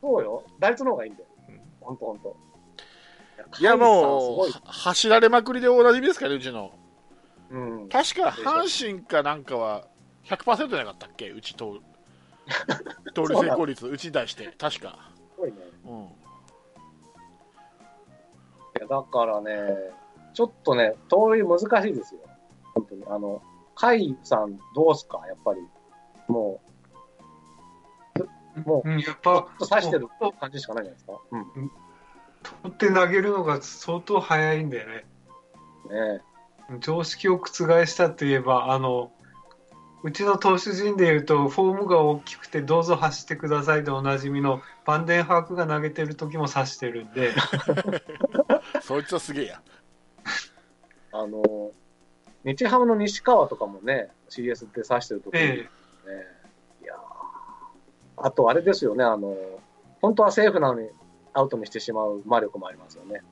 [0.00, 0.42] そうよ。
[0.58, 1.60] 打率の方がいいんだようん。
[1.80, 2.36] ほんとほんと。
[3.60, 6.72] いやもう走られまくりでおなじみですからねうちの。
[7.50, 7.88] うん。
[7.88, 9.86] 確か阪神かなんかは
[10.24, 11.30] 100%じゃなかったっけ？
[11.30, 11.80] うち盗
[13.14, 15.56] 盗塁成功率うちに対して確かすごいね。
[15.86, 16.08] うん
[18.74, 19.52] いや、だからね、
[20.32, 22.22] ちょっとね、盗塁難しいですよ。
[22.74, 23.04] 本当に。
[23.06, 23.42] あの、
[23.74, 25.20] 甲斐さんどうすか？
[25.28, 25.60] やっぱり。
[26.26, 26.71] もう、
[28.64, 31.20] もう、うん、やっぱ、刺してると感じしかないじゃないですか。
[31.30, 31.70] うん。
[32.62, 35.04] 取って投げるのが相当早いんだよね。
[35.90, 36.22] ね
[36.80, 39.12] 常識を覆したといえば、あの、
[40.04, 47.32] うちの投手陣でいうと、フォームが大きくて、どうぞ走ってくださいでおなじみのバンデンハークが投げてる時も刺してるんで、
[48.82, 49.62] そいつはすげえや。
[51.12, 51.70] あの、
[52.44, 55.48] 日ハムの西川とかもね、CS って指してるところえ。
[55.48, 56.41] ね、いやー
[58.16, 59.36] あとあれですよね、あの、
[60.00, 60.88] 本当はセーフなのに
[61.32, 63.22] アウトにしてしまう魔力もありますよね。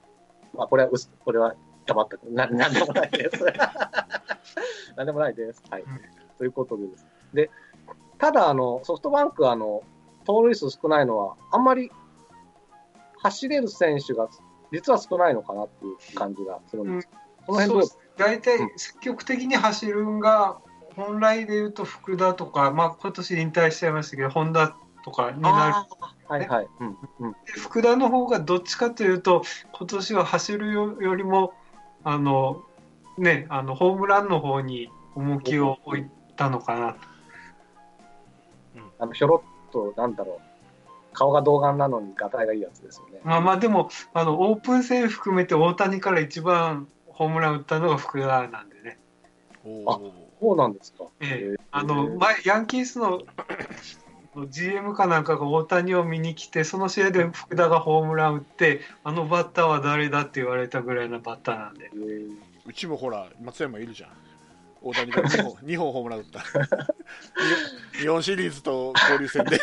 [0.55, 0.91] まあ、これは
[1.25, 1.55] これは
[1.87, 2.19] 黙った。
[2.31, 3.45] な、なんでもないです。
[4.97, 5.63] なんでもないです。
[5.71, 5.85] はい。
[6.39, 7.07] ということでです。
[7.33, 7.51] で、
[8.19, 9.83] ただ、あの、ソフトバンク、あの、
[10.25, 11.91] 盗塁数少ないのは、あんまり
[13.19, 14.29] 走れる選手が
[14.73, 17.09] 実は少ないのかなっていう感じがするんです。
[17.47, 20.59] この辺どうそうです大体積極的に走るんが、
[21.01, 25.57] 本来で言うと福田とか、まあ今年引退しちゃいましたけど、本田とかになる。
[25.57, 25.87] あ
[26.29, 26.69] あ、はいはい。
[26.81, 26.97] うん。
[27.21, 27.33] うん。
[27.33, 31.55] で福田の方がどっちかというと、今年は走るよよりも、
[32.05, 32.63] あの、
[33.17, 36.97] ね、あの、ホームランの方に重きを置いたのかな。
[38.99, 40.51] あの、ひょろっと、なんだろう。
[41.13, 43.21] 顔が童顔なのに、ガタイがいいやつですよね。
[43.25, 48.99] まあまあでも、あの、オープン戦含めて大谷から一番ホームラン打ったのが福田なんでね。
[49.65, 51.05] おーそうなんですか。
[51.21, 53.23] ええ、あの前、ヤンキースの
[54.49, 64.11] GM かなんかが大谷を見に来て、その試合で福田がホームラン打って、あのバッターは誰だって言われたぐらいのバッターなんで、えーうちもほら、松山いるじゃん。
[64.83, 66.41] 大谷が2本 ,2 本ホームラン打った。
[67.99, 69.61] 日本シリーズと交流戦で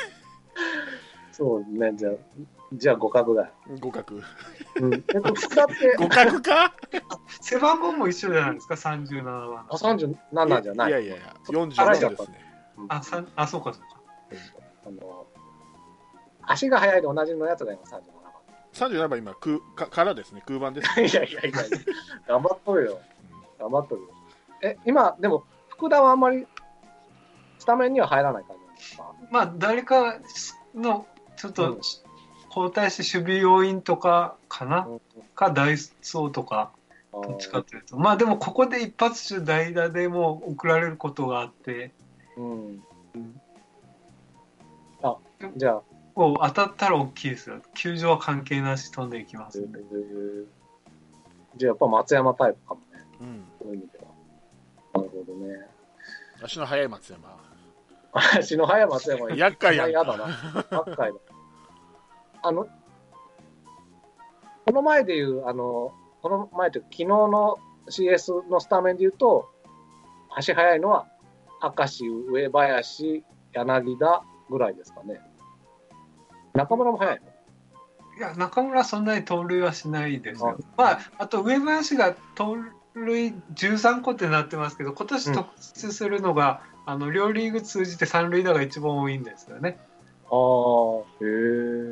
[1.37, 2.13] そうね、じゃあ、
[2.73, 3.51] じゃあ互角だよ。
[3.79, 4.15] 互角。
[4.81, 4.93] うん。
[4.93, 6.73] えっと、福田って、 互角か？
[7.41, 9.75] 背番号も一緒じゃないですか、37番あ、。
[9.75, 10.89] 37じゃない。
[10.89, 12.45] いやいやいや、あら47ですね。
[12.89, 14.01] あ、さんあそうか、そうか。
[14.87, 15.27] あの、
[16.41, 18.01] 足が速いで同じのやつが今37
[18.73, 21.51] 37番今空かからですね空番です やいやいやいや、
[22.27, 22.99] 頑張っとるよ。
[23.59, 24.07] 頑張っとるよ。
[24.63, 26.47] え、今、でも、福田はあんまり、
[27.59, 29.13] スタメンには入らない感じなんですか？
[29.31, 30.17] まあ、誰か
[30.75, 31.05] の
[31.37, 31.79] ちょっうんと
[32.49, 35.01] 交代して守備要員とかかな、うん
[35.35, 36.71] か、ダイソーとか、
[37.13, 37.97] あどっちかーというと。
[37.97, 41.91] まあでも、ここで一発中代打でも送られることがあって、
[42.35, 42.83] うん。
[45.03, 45.17] あ、
[45.55, 45.81] じゃあ、
[46.15, 47.61] こう当たったら大きいですよ。
[47.75, 49.79] 球場は関係なし飛んでいきますんで。
[51.57, 53.05] じゃあやっぱ松山タイプかもね。
[53.21, 54.05] うん、そういう意味では。
[54.95, 55.67] なるほどね。
[56.43, 57.37] 足の速い松山
[58.13, 60.27] 足の速い松山厄介やん嫌だな。
[60.71, 61.19] 厄介だ。
[62.47, 62.67] あの、
[64.65, 67.57] この前で言う、あの、この前というか、昨日の
[67.89, 69.49] CS のスタメンで言うと、
[70.35, 71.07] 足速いのは、
[71.61, 75.19] 明石、上林、柳田ぐらいですかね。
[76.53, 77.27] 中村も速いの？
[78.17, 80.57] いや、中村はそんなに盗塁はしないですよ。
[80.77, 82.55] あまあ、あと上林が盗
[82.93, 89.77] 塁13個ってなってますけど、今年特筆するのが、あの両リーグ通じて三塁打が一番多いんですよね。
[90.29, 91.27] ああ、へ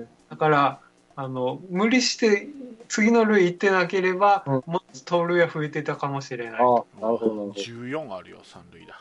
[0.04, 0.08] え。
[0.30, 0.80] だから、
[1.18, 2.50] あの無理して
[2.90, 6.60] 次の塁行ってなければ、うんもっと盗塁は増えてたかもしれない。
[6.60, 7.52] ああ、なるほど、なるほど。
[7.54, 9.00] 14あるよ三塁打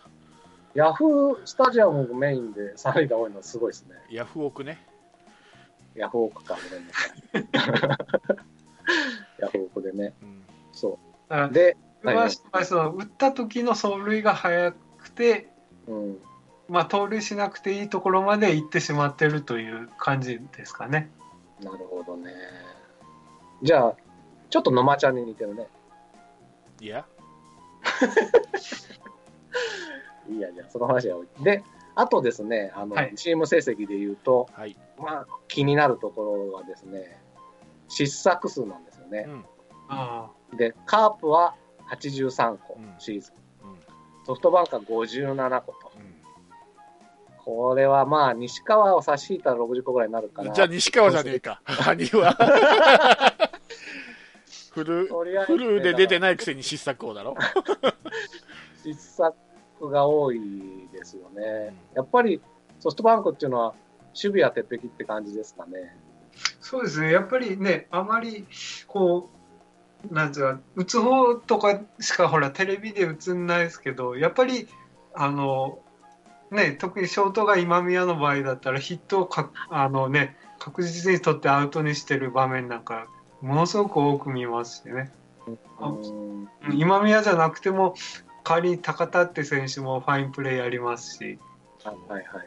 [0.75, 3.95] ヤフースタジアムメインで三塁が多いのはすごいですね。
[4.11, 4.85] ヤフオクね
[5.95, 8.43] ヤフオクか、ごめんなさい。
[9.43, 10.13] ヤフオクでね。
[10.23, 10.99] うんそ
[11.31, 11.53] う。
[11.53, 15.49] で、上林の場合その打った時の走塁が速くて、
[15.87, 16.19] うん。
[16.69, 21.11] まあ、盗塁しなくていいところまで行ってしまってるという感じですかね。
[21.61, 22.33] なるほどね。
[23.63, 23.97] じゃあ、
[24.51, 25.69] ちょっと野間ちゃんに似てるね。
[26.81, 27.07] いや
[30.29, 31.43] い いや、じゃあ、その話は置いて。
[31.43, 37.21] で、あとですね、あの、はいチーム成績で言うと、はいまあ、気になるところはですね、
[37.89, 39.31] 失策数なんですよねう。
[39.31, 39.45] ん
[39.89, 41.55] あで、カープは
[41.91, 43.69] 83個、うんシーズン。
[43.69, 43.79] うん
[44.27, 45.84] ソフトバンクは57個と。
[47.47, 50.53] うんこれはまあ、西川を差し引いたら60個ぐらいになるかな。
[50.55, 52.33] じゃあ西川じゃねえか 羽生は
[54.73, 55.09] フルね
[55.47, 57.37] フルで出てないくせに失策王だろ
[58.83, 59.35] 失策
[59.91, 60.41] が多い
[60.93, 61.75] ですよね。
[61.95, 62.41] やっぱり
[62.81, 63.75] ソフトバンクっていうのは、
[64.09, 65.97] 守備は鉄壁って感じですかね。
[66.61, 68.47] そうですね、やっぱりね、あまり
[68.87, 69.31] こ
[70.11, 74.69] う、なんていうか、打つ方とかしかほら、テレビで映んないですけど、やっぱり、
[75.15, 75.79] あの、
[76.55, 83.07] ね、特にショートが今宮の場合だったら、ヒットをかあの、ね、確実に取ってアウトにしてる場面なんか、
[83.43, 85.13] ものすごく多く見ますしね。
[86.73, 87.95] 今宮じゃなくても、
[88.45, 91.39] 代わりに高田って選手もファインプレーやりますし、
[91.83, 92.47] はいはいはいはい。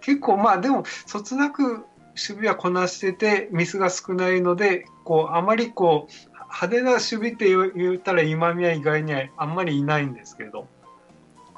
[0.00, 1.84] 結構まあでもそつなく守
[2.16, 10.66] 備はこなしててミスが少ないのでこうあまりこう派手な守備って言ったら今宮以外にはあんまりいないんですけど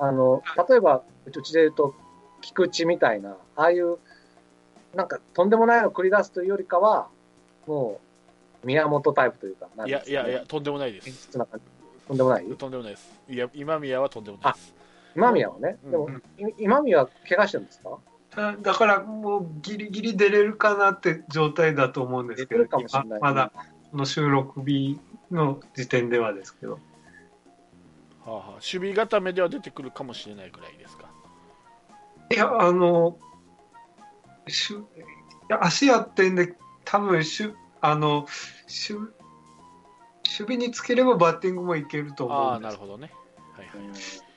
[0.02, 1.94] あの、例えば、うちで言うと、
[2.40, 3.98] 菊池みたいな、ああいう、
[4.94, 7.08] なんか、とんでもないのを繰り出すというよりかは、
[7.66, 8.00] も
[8.62, 11.08] う、宮本タイプというか、なんいやいやいやとんでもないです。
[11.08, 11.58] 演出なんか
[12.06, 12.44] とんでもない？
[12.44, 13.20] とんでもないです。
[13.28, 14.74] いや今宮はとんでもないです。
[15.16, 15.78] 今宮はね。
[15.82, 16.16] でも、うん。
[16.16, 17.98] い今宮は怪我してるんですか？
[18.36, 23.52] だだからもうギリギリ出れるかなって状態だと思うんですけど出てるかもしれない、今まだ
[23.90, 25.00] この収録日
[25.32, 26.72] の時点ではですけど。
[26.74, 26.78] は
[28.26, 30.78] あはあ、守備固めでは出てくるかもしれないくらいで。
[30.78, 30.81] すか。
[32.32, 33.18] いや、あの、
[34.48, 34.80] しゅい
[35.48, 38.26] や足やってんで、多分しゅあの
[38.66, 39.12] しゅ守
[40.38, 43.12] 備につければバッティングもいけると思うんですなるほどね。
[43.52, 43.92] はいはい。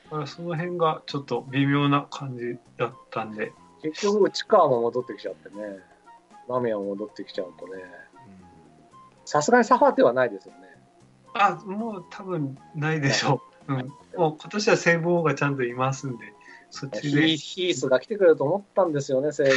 [0.05, 5.79] だからその辺がちょっと微妙な感じだったんで、結局、内川も戻ってきちゃってね。
[6.47, 7.81] 間宮も戻ってきちゃうとね。
[9.25, 10.59] さすがにサファーテはないですよね。
[11.33, 13.73] あもう多分ないでしょう。
[13.73, 13.79] うん、
[14.15, 16.33] もう今年はセーブ王がちゃんといますんで、
[16.75, 17.09] そっちで。
[17.09, 19.49] ヒーヒースが来てくれると思ったんですよね、 西武。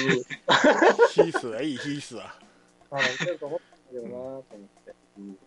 [1.10, 2.34] ヒースはいい、ヒースは。
[2.90, 4.42] あの、来てると思ったけどなと思っ
[4.84, 4.94] て。
[5.18, 5.38] うん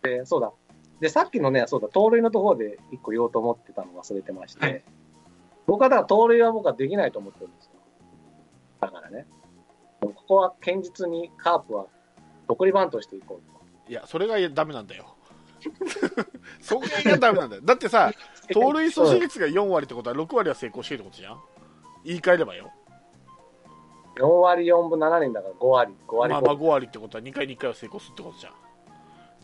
[0.00, 0.52] で、そうだ。
[1.00, 4.82] で、さっきのね、そうだ、盗塁のところで一個言おうと思ってたの忘れてまして、はい
[5.66, 7.72] 僕はだから盗塁は僕はできないと思ってるんですよ。
[8.80, 9.26] だからね。
[10.00, 11.88] ここは堅実にカープは
[12.48, 13.90] 送りバントしていこうと。
[13.90, 15.17] いや、それがダメなんだよ。
[16.60, 17.62] それがダメなんだよ。
[17.62, 18.12] だってさ、
[18.52, 21.40] 盗塁阻止率が4割ってことは6割は成功してるってことじゃん
[22.04, 22.70] 言い換えればよ。
[24.16, 28.52] 4割4分7厘だから5割、5割5まあまあ5割ってことは2回に1回は成功するってことじゃん。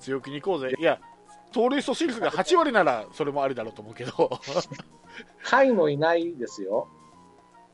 [0.01, 0.75] 強気に行こうぜ。
[0.79, 1.01] いや、
[1.53, 4.13] 盗塁阻止率が8割ならそれもありだろうと思うけど。
[4.13, 4.39] 甲
[5.45, 6.89] 斐のいないですよ。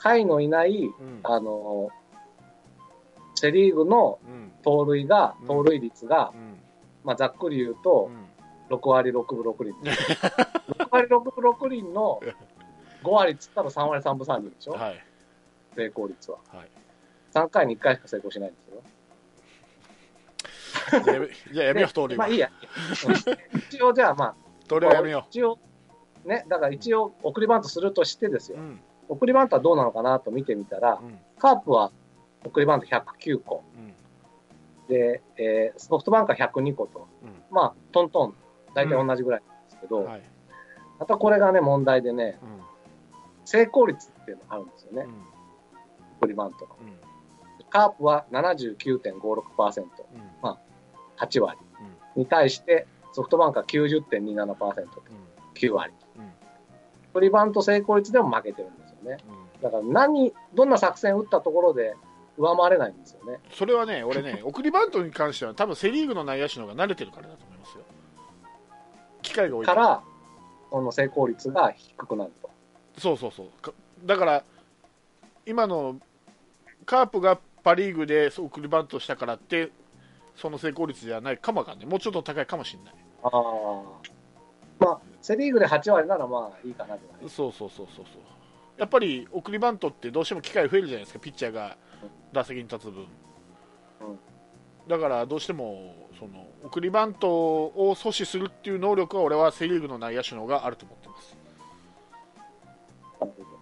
[0.03, 1.21] 甲斐のいない、うん。
[1.23, 1.89] あの、
[3.35, 4.53] セリーグのうん。
[4.63, 6.61] 盗塁がうん、盗塁率が、うん。
[7.05, 8.30] まあざっくり言ううと、ん。
[8.71, 9.73] 6割6分6厘。
[9.73, 12.21] 6割6分6厘の
[13.03, 15.05] 5割っつったら3割3分3厘でしょ、はい。
[15.77, 16.39] 成功率は。
[16.53, 16.69] はい。
[17.35, 18.83] 3回に1回しか成功しないんですよ。
[21.53, 22.39] じゃあやめよう、はまあいい。
[22.39, 22.51] や。
[23.07, 24.35] うん一応じゃあま
[24.71, 25.59] あ、はやめよ一応、
[26.25, 28.57] ね、だから一応送りバントするとしてですう。
[28.57, 28.65] よう。
[28.67, 28.81] ん。
[29.09, 31.19] 送りバントはどうなのかなと見てみたらう、ん。
[31.39, 31.91] カープは
[32.45, 33.65] 送りバント109個。
[33.77, 33.95] うん。
[34.89, 37.09] で、えーソフトバンクは102個と。
[37.23, 37.43] うん。
[37.51, 38.35] まあ、トントン、
[38.75, 40.23] 大体同じぐらいなんですけど、はい。
[40.99, 42.61] またこれがね、問題でね、うん。
[43.45, 45.15] 成功率っていうのがあるんですよねう、ん。
[46.19, 46.77] 送りバントの。
[46.81, 47.01] うん。
[47.71, 49.83] カープは79.56%、
[50.43, 50.57] うん。
[51.17, 51.59] 8割。
[52.17, 54.85] に対して、ソフトバンクは90.27%と、うん。
[55.55, 55.93] 9割。
[56.17, 56.33] うん。
[57.13, 59.19] 送りバント成功率でも負けてるんですよね。
[59.29, 59.63] うん。
[59.63, 61.95] だから何、どんな作戦打ったところで
[62.37, 63.39] 上回れないんですよね。
[63.53, 67.85] それはね、俺ね、 送りバントに関しては、多分セ・リーグの内野手の方が慣れてるからだと思いますよ。
[69.31, 69.83] 機会が多いから。
[69.83, 70.03] から、
[70.71, 72.51] この成功率が低くなると。
[72.99, 73.47] そうそうそう。
[73.63, 73.73] か
[74.05, 74.45] だから、
[75.47, 75.99] 今の
[76.85, 79.71] カープがパ・リーグでそう送りバントしたからって、
[80.35, 81.87] その成功率じゃないかもわかんない。
[81.87, 82.95] もうちょっと高いかもしれない。
[83.23, 83.83] ああ。
[84.79, 87.29] まあ、セリーグで8割ならまあいいかなぐらい。
[87.29, 88.23] そうそうそうそうそう。
[88.79, 91.77] やっぱり送りバントってどうしても機会増えるじゃないですか、ピッチャーが
[92.33, 93.07] 打席に立つ分。
[94.89, 101.37] だからどうしてもその送りバントを阻止するっていう能力は俺はセ・リーグの内野手の方があると思ってます。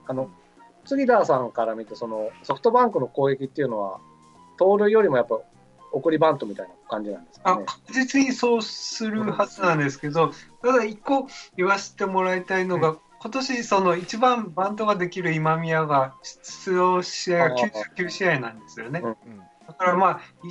[0.09, 0.29] あの、
[0.85, 4.01] 杉田さんから見て、そのソフトバンクの攻撃っていうのは、
[4.59, 5.39] 盗塁よりもやっぱ
[5.93, 7.63] 送りバントみたいな感じなんですかね。
[7.63, 19.01] あ確実にそうするはずなんですけど、ただ一個言わせてもらいたいのが、今年その一番バントができる今宮が出場試合が99試合なんですよね。
[19.05, 19.17] うんうん
[19.69, 20.51] だからまあ、い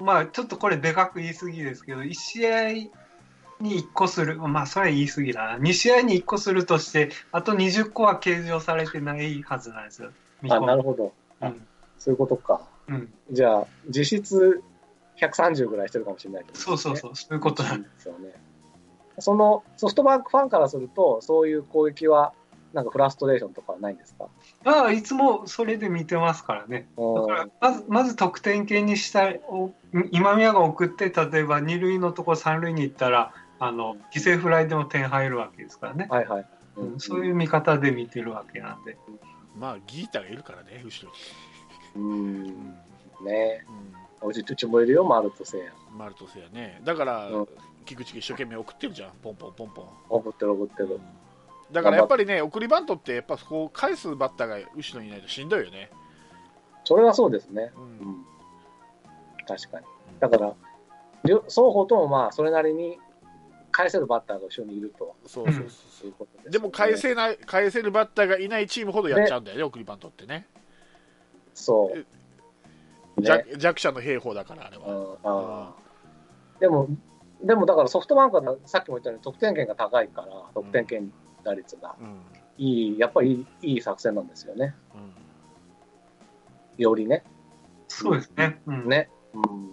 [0.00, 2.72] まあ、ちょっとこれでかく言い過ぎですけど、1試合
[3.60, 5.58] に1個する、まあ、それは言い過ぎだな。
[5.58, 10.10] 2試合に1個するとして、あと20個は計上されてないはずなんですよ。
[10.48, 11.12] あ、なるほど。
[11.40, 11.66] うん
[11.98, 12.60] そういうことか。
[12.88, 14.62] うん、じゃあ、実質
[15.20, 18.32] 130ぐらいしてるかもしれない、そうそうそう、そういうことなんでですよね。
[19.18, 22.32] そのソフトバンクファンからすると、そういう攻撃は、
[22.72, 24.28] なんかフラストレーションとかはないんですか？
[24.64, 26.88] まあ、いつもそれで見てますからね。
[26.96, 29.72] だからまずまず得点圏にしたいお
[30.10, 36.46] 今宮が送って例えば二塁のところ三塁に行ったらあの犠牲フライでも点入るわけですからね、はいはい。
[36.76, 38.96] うんそういう見方で見てるわけなんで
[39.58, 41.12] まあギータがいるからね、後ろ
[42.00, 42.02] に。
[42.02, 42.44] うん。
[43.20, 45.72] うんねうんうち、もいるよ、マルトセイヤ。
[45.96, 46.80] マルトセやね。
[46.84, 47.48] だから、うん
[47.84, 49.84] 菊池が一生懸命送ってるじゃん、ポンポンポンポン。
[50.08, 50.98] 送ってる送ってる。
[51.72, 55.90] だからやっぱりね、送りバントって、やっぱこう返すバッターが後ろにいないとしんどいよね。
[56.84, 57.72] それはそうですね。
[57.76, 58.26] ううんん。
[59.46, 59.86] 確かに。
[60.20, 60.54] だから、
[61.24, 62.98] 両双方ともまあ、それなりに
[63.72, 66.50] 返せるバッターが後ろにいるとそうそうそううで。
[66.50, 70.46] でも返せない、返せるバッターがいないチームほどやっちゃうんだよね、送りバントってね。
[71.52, 71.98] そう。
[71.98, 72.04] ね。
[73.20, 75.74] 弱弱者の兵法だから、あれうは。
[76.60, 76.88] でも、
[77.42, 81.12] でもだからソフトバンクはさっきも言ったように得点圏が高いから、得点圏
[81.46, 82.20] 打率がうん。
[82.58, 84.74] いい、やっぱりいいいい作戦なんですよね。
[84.94, 85.26] うん
[86.78, 87.24] よりね。
[87.88, 89.08] そうですね、うん、ね。
[89.32, 89.72] うん。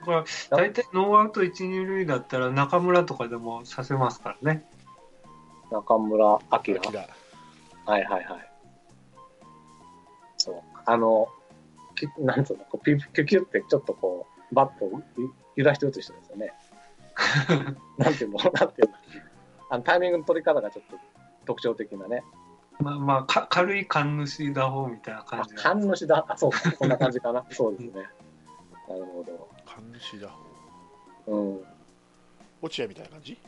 [0.00, 4.64] だから、大体ノーアウト1、2塁だったら中村とかでもさせますからね。
[5.70, 6.40] 中村明。
[6.50, 8.50] アキラはいはいはい。
[10.38, 10.54] そう。
[10.86, 11.28] あの、
[11.94, 16.52] きなんつうの、こうピュピュキュってちょっとこう、バットをゆ揺らして打つ人ですよね。
[17.98, 18.94] なんていうのなんていうの
[19.70, 20.96] あのタイミングの取り方がちょっと
[21.46, 22.22] 特徴的なね。
[22.80, 26.24] まあまあ、か軽い勘主打法みたいな感あじ、神主だ。
[26.28, 26.72] あ、そうか。
[26.72, 27.44] こんな感じかな。
[27.50, 27.92] そうですね。
[28.88, 29.48] なるほど。
[29.66, 30.30] 神主だ
[31.26, 31.60] うん。
[32.62, 33.38] 落合みたいな感じ？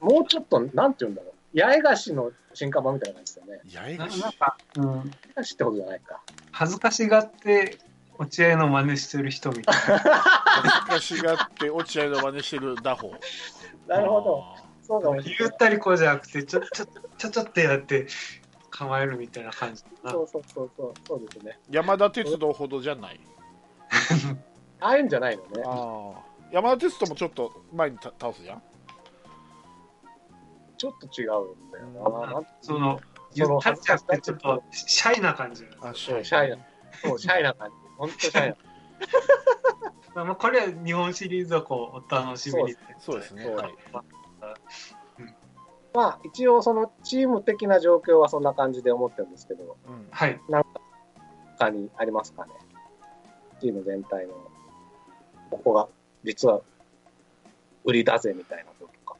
[0.00, 1.58] もうちょっと、なんていうんだろう。
[1.60, 3.60] 八重樫の進化版みたいな感じですよね。
[3.72, 4.20] な八重樫？
[4.20, 6.20] なんか、うん、八重樫ってことじゃないか。
[6.50, 7.78] 恥ずかしがって
[8.18, 9.98] 落合の真似してる人みたいな。
[10.90, 13.12] 恥ずかしがって落合の真似してる打法
[13.86, 14.44] なるほど。
[14.86, 15.38] そうかもしれない。
[15.38, 18.06] 言ったりこうじゃなくて、ちょ、ちょ、ちょ、ちょってやって
[18.70, 20.10] 構えるみたいな感じだな。
[20.12, 20.92] そうそうそうそう。
[21.06, 21.58] そうですね。
[21.70, 23.20] 山田哲人ほどじゃない？
[24.80, 25.62] ああいうんじゃないのね。
[25.64, 26.22] ああ
[26.52, 28.62] 山田哲人もちょっと前にた倒すじゃん？
[30.76, 31.86] ちょっと違うんだよ
[32.32, 32.42] な。
[32.60, 33.00] その、その
[33.34, 35.64] 言ったりじゃなくて、ちょっとシャイな感じ。
[35.80, 36.58] あシャイシャイな。
[37.02, 37.74] そう、シャイな感じ。
[37.96, 38.56] 本当シャイな。
[40.24, 42.76] まあ、これは日本シリーズをこうお楽しみに。
[42.98, 43.74] そうですねそうはい
[45.94, 50.40] まあ、一応そのチーム的な状況はそんな感じで思ってるんですけど、うんはい。
[51.56, 52.52] 他にありますかね。
[53.60, 54.34] チーム全体の、
[55.50, 55.88] ここが
[56.24, 56.62] 実は
[57.84, 59.16] 売りだぜみたいなこととか。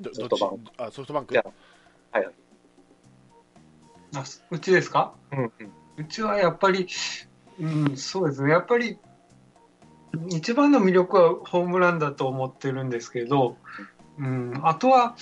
[0.00, 0.70] どソフトバンどっち？
[0.78, 1.36] あソフトバンク？
[1.36, 1.44] はい。
[4.16, 5.14] あうちですか？
[5.30, 5.50] うんうん。
[5.98, 6.88] うちはやっぱり、
[7.60, 8.50] うん、そうですね。
[8.50, 8.98] やっぱり、
[10.28, 13.56] 一番の魅力はホームランだと思ってるんですけど、
[14.18, 15.16] うん、あとは、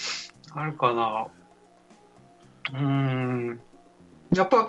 [0.54, 1.26] あるかな。
[2.78, 3.60] うん、
[4.34, 4.68] やっぱ、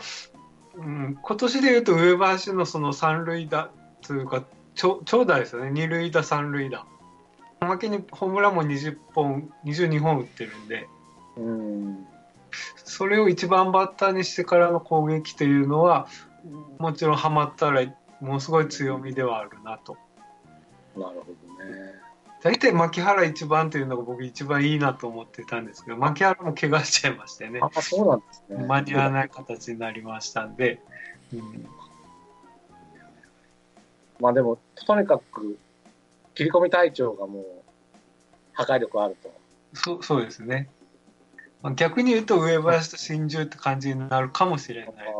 [0.75, 3.69] うん、今年で言うと上林のその三塁打
[4.01, 4.43] というか、
[4.75, 5.71] 長打ですよね。
[5.71, 6.85] 二塁打、三塁打。
[7.61, 10.87] おまけにホームランも20本、22本打ってるんで、
[11.37, 12.07] うん。
[12.83, 16.07] それを一番バッターにしてからの攻撃というのは、
[16.77, 17.85] もちろんハマったら
[18.19, 19.97] ものすごい強みではあるなと。
[20.97, 21.25] なるほ
[21.57, 21.93] どね。
[22.43, 28.65] 大体牧原一番というのが僕一番いいなと思ってたんですけど、牧原も怪我しちゃいましてね、あ、そうなんですね。
[28.65, 30.81] 間に合わない形になりましたんで、
[31.33, 31.65] うん、
[34.19, 35.57] まあでも、とにかく、
[36.35, 37.43] 切り込み隊長がもう、
[38.51, 39.31] 破壊力あると。
[39.73, 40.69] そそうですね。
[41.61, 44.93] まあ逆に言うと上林と真珠って感じになるかもしれない。
[45.07, 45.11] あ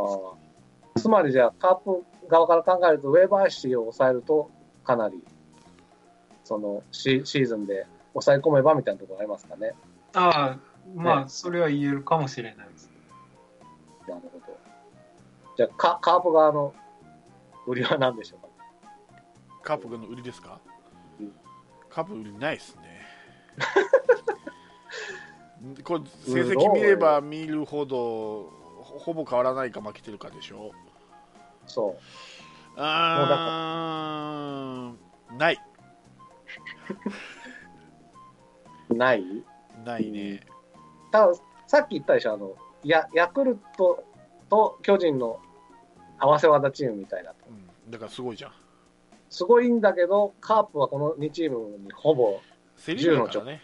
[0.97, 4.51] ーつまりじゃあ、カープ側から考えると、上林を抑えると、
[4.83, 5.23] かなり、
[6.43, 9.73] そのシ、シーズンで抑え込めばみたいなところありますかね。
[10.13, 10.59] ああ、
[10.95, 12.91] まあ、それは言えるかもしれないです。
[14.07, 14.57] なるほど。
[15.57, 16.73] じゃあ、カカープ側の
[17.65, 18.47] 売りは何でしょうか？
[19.63, 20.59] カープの売りですか？
[21.19, 21.31] うん
[21.89, 23.01] カープ売りないですね
[25.83, 28.49] これ成績見れば見るほど
[28.81, 30.71] ほほぼ変わらないか負けてるかでしょ
[31.67, 31.95] そ
[32.75, 35.59] あーないう。
[38.93, 39.23] ない？
[39.85, 40.41] ないね。
[41.11, 41.35] 多分
[41.67, 44.03] さっき言ったでしょ、あの、ヤヤクルト
[44.49, 45.39] と巨人の
[46.19, 47.37] 合わせ技チームみたいなと。
[47.49, 47.91] うん。
[47.91, 48.51] だからすごいじゃん。
[49.29, 52.39] すごいんだけど、カープはこの2チームにほぼ
[52.77, 53.61] セ・リーグだからね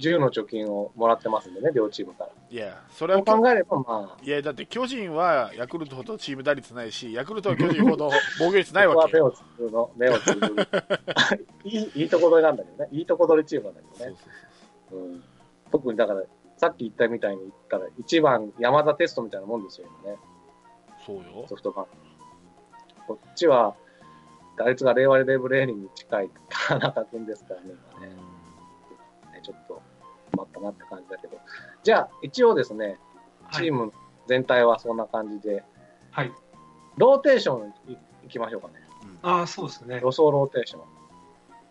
[0.00, 2.30] 10の貯金をもらってますんでね、両チームから。
[2.50, 10.54] いやそれはそう考えれば、まあ、いやだって巨人はヤクルトほどチーム打率ないしヤクルトは巨人ほど 防御率ないわけここは目をつぶの、目をつぶる。
[11.64, 12.88] いい、いいとこ取りなんだけどね。
[12.92, 14.16] いいとこ取りチームなんだけどね。
[14.16, 14.30] そう
[14.90, 15.22] そううん。
[15.70, 16.22] 特にだから、
[16.56, 20.18] さっき言ったみたいに言ったら、1番山田テストみたいなもんですよ、今ね。
[21.06, 21.90] そうよソフトバンク。
[23.06, 23.74] こっちは、
[24.56, 26.30] 打率が0割0分0厘に近い
[26.68, 28.14] 田中君ですからね、今ね。
[29.32, 29.80] ねちょっと
[30.40, 31.38] 困ったなって感じだけど。
[31.82, 32.98] じゃあ、一応ですね、
[33.52, 33.92] チーム
[34.26, 35.64] 全体はそんな感じで、
[36.10, 36.32] はい。
[36.96, 38.74] ローテーションいいきましょうかね。
[39.22, 40.00] ああ、そうですね。
[40.02, 40.82] 予想ローテーション。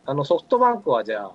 [0.05, 1.31] あの、ソフトバンクはじゃあ、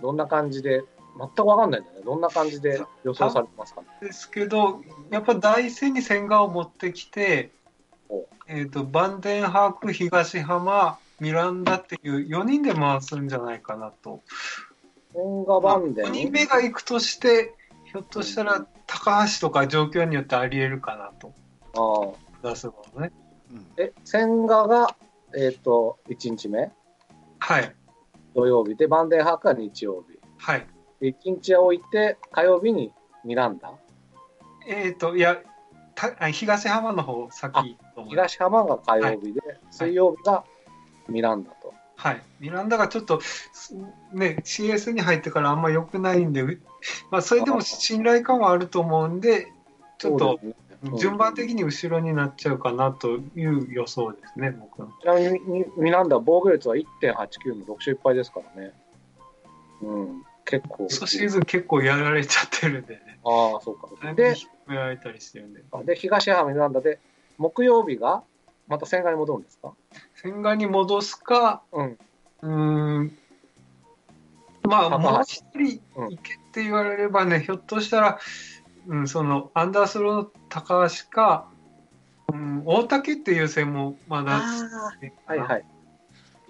[0.00, 0.82] どんな感じで、
[1.18, 2.02] 全くわかんないんだよね。
[2.04, 3.86] どんな感じで予想されてますかね。
[4.00, 4.80] ですけど、
[5.10, 7.50] やっぱ第一戦に千賀を持ってきて
[8.08, 14.22] お、えっ、と、バンデンハーク、東浜、ミランダっていう4人で回すんじゃないかなと。
[15.14, 16.06] 千賀バンデン。
[16.06, 17.54] 4人目が行くとして、
[17.84, 21.32] ひょっとしたら高橋とか状況によってあり得るかなと。
[21.74, 23.12] ああ出すものね。
[23.52, 24.96] うんえ、千賀が、
[25.36, 26.70] えっ、と、1日目？
[27.38, 27.74] はい。
[28.34, 30.18] 土曜日で、バンデンハークが日曜日。
[30.38, 30.66] はい。
[31.00, 32.92] で、1日置いて、火曜日に
[33.24, 33.72] ミランダ？
[34.68, 35.38] えっ、と、いや、
[35.96, 37.76] たあ東浜の方先。
[38.08, 39.40] 東浜が火曜日で、
[39.70, 40.44] 水曜日が
[41.08, 41.59] ミランダと。
[42.00, 42.22] はい。
[42.40, 43.74] ミランダがちょっと、す
[44.14, 46.58] ね、CS に入ってからあんま良くないんで、う
[47.10, 49.52] まあ、それでも信頼感はあると思うんで、
[49.98, 50.40] ちょっと
[50.96, 54.88] 順番的に後ろになっちゃうかなという予想ですね、僕は。
[55.02, 58.72] ちなみにミミランダは防御率は1.89の6勝1敗ですからね。
[59.82, 60.88] うん、結構。
[60.88, 63.18] 今シーズン結構やられちゃってるんでね。
[63.26, 64.14] ああ、そうか。
[64.14, 65.62] で、低められたりしてるんで。
[65.84, 66.98] で東浜ミランダで、
[67.36, 68.22] 木曜日が
[68.70, 69.74] また千賀に戻るんですか？
[70.22, 71.98] 千賀に戻すか、うん。
[72.42, 73.18] うーん、
[74.62, 78.18] まあ、もう一人うんいけって言われればね、ひょっとしたら、
[78.86, 81.48] うん、その、アンダースローの高橋か、
[82.32, 84.40] うん、大竹っていう線もまだ、
[85.26, 85.64] はいはい。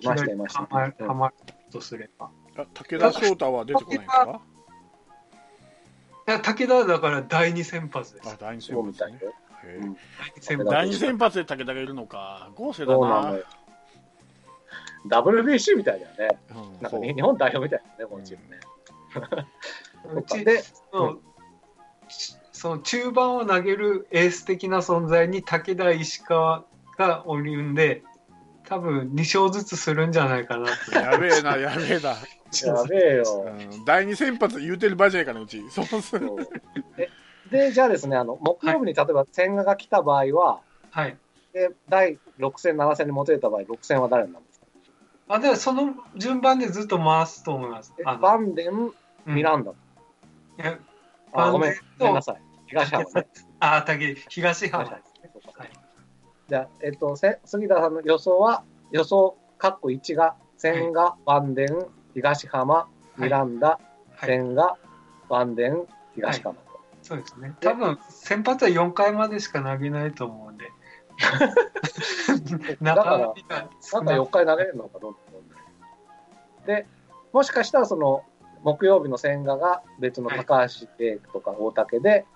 [0.01, 0.63] いました、いました。
[0.63, 1.35] はまる
[1.73, 2.31] とすれば。
[2.57, 4.41] あ武田翔太は出てこないんですか？
[6.29, 8.37] いや、武田はだから第二先発ですあ。
[8.39, 9.19] 第二先そうみたいよ。
[9.19, 10.71] 発ね第二先発。
[10.71, 13.35] 第二先発で武田がいるのか豪勢だな。
[15.07, 16.39] WBC みたいだよね。
[16.81, 18.61] なんかに日本代表みたいだね、このチームね。
[20.15, 21.19] うちで、の
[22.53, 26.65] その中盤を投げるエース的な存在に武田、石川
[26.99, 28.03] がおるんで、
[28.65, 30.93] 多分2勝ずつするんじゃないかなと。
[30.93, 32.11] やべえなやべえな、
[32.65, 33.47] やべえよ。
[33.47, 33.51] う
[33.81, 36.29] ん、第二先発言うてる場合じゃないかなうちそうする
[37.51, 41.17] で、じゃあですね、あの、木曜日に例えば千賀が来た場合は、はい。
[41.53, 44.67] で、第6戦、7戦に戻れた場合、6戦は誰なんですか？
[45.29, 47.95] あ、ではその順番でずっと回すと思います。
[48.21, 48.93] バンデン、うん
[49.27, 49.73] ミランダ。
[49.73, 49.75] い
[50.59, 50.79] や
[51.35, 52.43] あ、ごめん、ごめんなさい。
[52.67, 53.27] 東浜ね。
[53.61, 55.31] あ、竹、東浜東ですね。
[56.49, 62.89] じゃあ、えっと、せ杉田さんの予想は、予想、カッコ1が、千賀、バンデン、東浜、
[63.19, 63.79] ミランダ、は
[64.23, 64.27] い。
[64.27, 64.77] 千賀、
[65.29, 66.70] バンデン、東浜と。
[67.11, 67.53] そうですね。
[67.61, 70.71] 多分、先発は4回までしか投げないと思うんで。
[72.81, 75.55] だからなんかな4回投げるのかどんどんどんど
[76.63, 76.87] んで、
[77.33, 78.23] もしかしたらその
[78.63, 82.27] 木曜日の千賀が別の高橋英とか大竹で、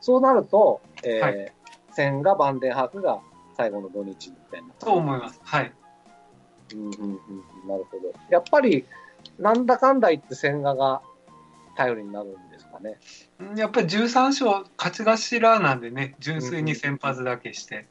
[0.00, 1.52] そうなると、えーは
[1.92, 3.20] 千賀、バンデンハークが
[3.54, 4.72] 最後の土日みたいな。
[4.78, 5.38] と思います。
[5.44, 5.72] はい。
[6.74, 8.14] うんうんうん、なるほど。
[8.30, 8.86] やっぱり、
[9.38, 11.02] なんだかんだ言って千賀が
[11.76, 12.51] 頼りになるんで
[12.82, 12.98] ね。
[13.40, 17.86] うんやっぱり13勝、勝ち頭なんでね、純粋に先発だけして。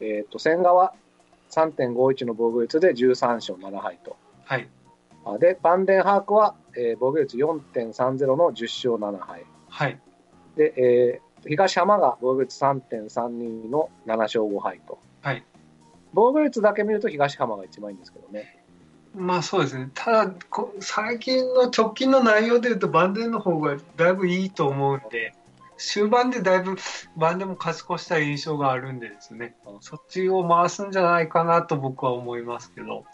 [0.00, 0.94] えっ、と、千賀は
[1.50, 4.16] 3.51の防御率で13勝7敗と。
[4.44, 4.68] はい。
[5.24, 9.44] あで、バンデンハークは、えー防御率4.30の10勝7敗。
[9.68, 9.98] はい。
[10.56, 14.98] で、えー東浜が防御率3.32の7勝5敗と。
[15.22, 15.44] はい。
[16.12, 18.59] 防御率だけ見ると東浜が一番いいんですけどね。
[19.14, 19.90] まあそうですね。
[19.94, 25.34] ただ、こ最近の直近の内容でいうと、バンデンの方がだいぶいいと思うんで、
[25.76, 26.76] 終盤でだいぶ
[27.16, 33.04] バンデンも勝ち越した印象があるんでですね、そっちを回すんじゃないかなと僕は思いますけど。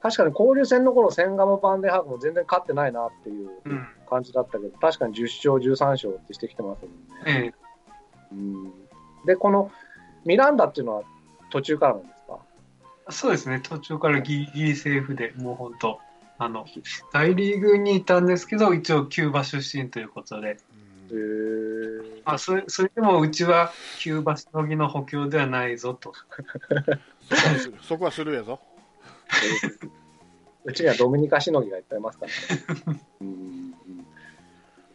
[0.00, 3.86] 確かに交流戦の頃、千賀もバンデンハークも全然勝ってないなっていううん。
[4.08, 6.98] 感じだったけど、確かに10勝、13勝ってしてきてますもんね。
[7.26, 7.54] ええ。
[8.32, 8.72] うん
[9.26, 9.70] で、この
[10.24, 11.02] ミランダっていうのは
[11.50, 12.13] 途中からなんで
[13.10, 13.60] そうですね。
[13.60, 16.00] 途中からギリギリセーフで、もう本当
[16.38, 16.66] あの、
[17.12, 20.58] 大リーグにいたんですけど、一応キューバ出身ということで、
[21.10, 26.12] へーまあ、それそれでもうちはキューバしのぎの補強ではないぞと。
[27.82, 28.58] そこはするやぞ
[30.64, 33.00] うちにはドミニカしのぎがいっぱいいますからね。
[33.20, 33.74] うんうん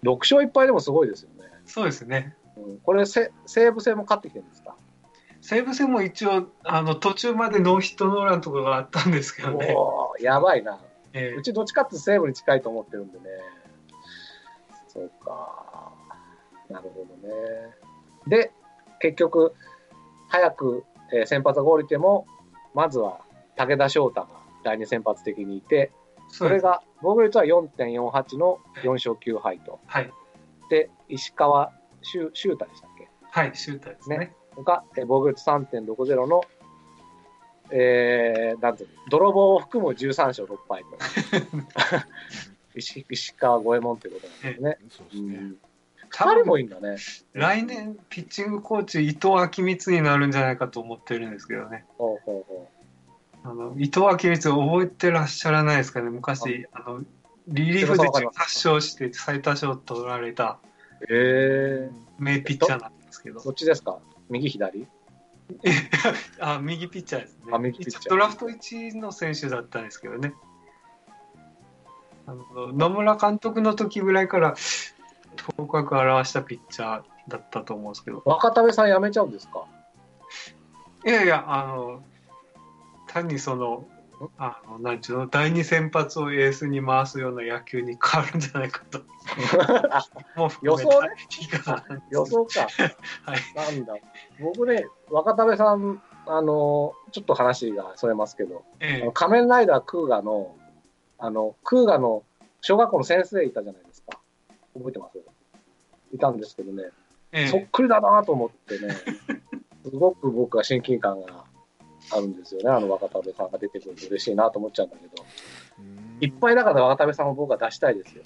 [0.01, 1.49] 6勝1敗でもすごいですよね。
[1.66, 2.36] そうですね。
[2.55, 4.59] うんこれせ、西武戦も勝ってきてるんですか
[5.41, 9.73] 西武戦も一応、あの、途中までノーヒットノーランとかがあったんですけどね。
[10.19, 10.79] やばいな。
[11.13, 13.25] えうちどっちかって西武に近いと思ってるんでね。
[14.89, 15.93] そうか。
[16.69, 17.33] なるほどね。
[18.27, 18.51] で、
[18.99, 19.53] 結局、
[20.27, 20.83] 早く、
[21.13, 22.27] えー先発が降りても、
[22.75, 23.21] まずは
[23.55, 24.27] 武田翔太が
[24.63, 25.91] 第二先発的にいて、
[26.27, 29.79] それが防御率は4.48の4勝9敗と。
[29.87, 30.11] はい。
[30.69, 31.71] で、石川
[32.03, 33.09] 修修太でしたっけ？
[33.31, 34.17] はい、シューターですね。
[34.19, 36.41] ねが、えー防御率3.60の、
[37.72, 40.97] えー、なんていうの、泥棒を含む13勝6敗と。
[42.76, 44.78] 石石川五右衛門ということなんですね。
[44.89, 45.57] そうですね、うん
[46.45, 46.97] も分いいんだね。
[47.34, 51.86] 来年、ピッチングコーチ、伊藤昭光になるんじゃないかと思ってるんですけどね。
[51.97, 52.70] ほうほうほ
[53.43, 56.10] あの伊藤昭光覚えてらっしゃらないですかね。
[56.10, 57.01] 昔、あの、
[57.47, 60.60] リリーフで18勝して最多勝取られた
[61.10, 61.89] え。
[62.18, 63.39] 名ピッチャーなんですけど。
[63.41, 63.99] どっちですか？
[64.30, 64.88] 右左？
[66.39, 67.51] あ、右ピッチャーですね。
[67.51, 70.34] あ右ピッチャードラフト1の選手だったんですけどね。
[72.27, 74.55] あの野村監督の時ぐらいから
[75.55, 78.21] 頭角を現したピッチャーだったと思うんですけど。
[78.25, 79.65] 若田部さん辞めちゃうんですか？
[81.05, 82.03] いやいや、あの、
[83.07, 83.88] 単にその、
[84.38, 88.99] あの、なんちゅうの、第二先発をエースに回すような野球に変わるんじゃないかと。
[90.36, 91.09] も 予想ね
[92.09, 92.67] 予想か。
[93.24, 93.76] はい。
[93.76, 93.95] なんだ。
[94.41, 100.55] 僕ね、若田部さん、あの、ちょっと話がそれますけど、あえの仮面ライダークーガの、
[101.17, 102.24] あの、クーガの
[102.61, 104.20] 小学校の先生いたじゃないですか。
[104.74, 105.20] 覚えてます？
[106.13, 106.89] いたんですけどね、
[107.32, 108.95] ええそっくりだなと思ってね、
[109.84, 111.45] すごく僕は親近感が
[112.12, 112.70] あるんですよね。
[112.70, 115.26] あの若田部さんが出てくると嬉しいなと思っちゃうんだけど、
[116.22, 118.24] いっぱいだから若田部さんを僕は出したいですよ。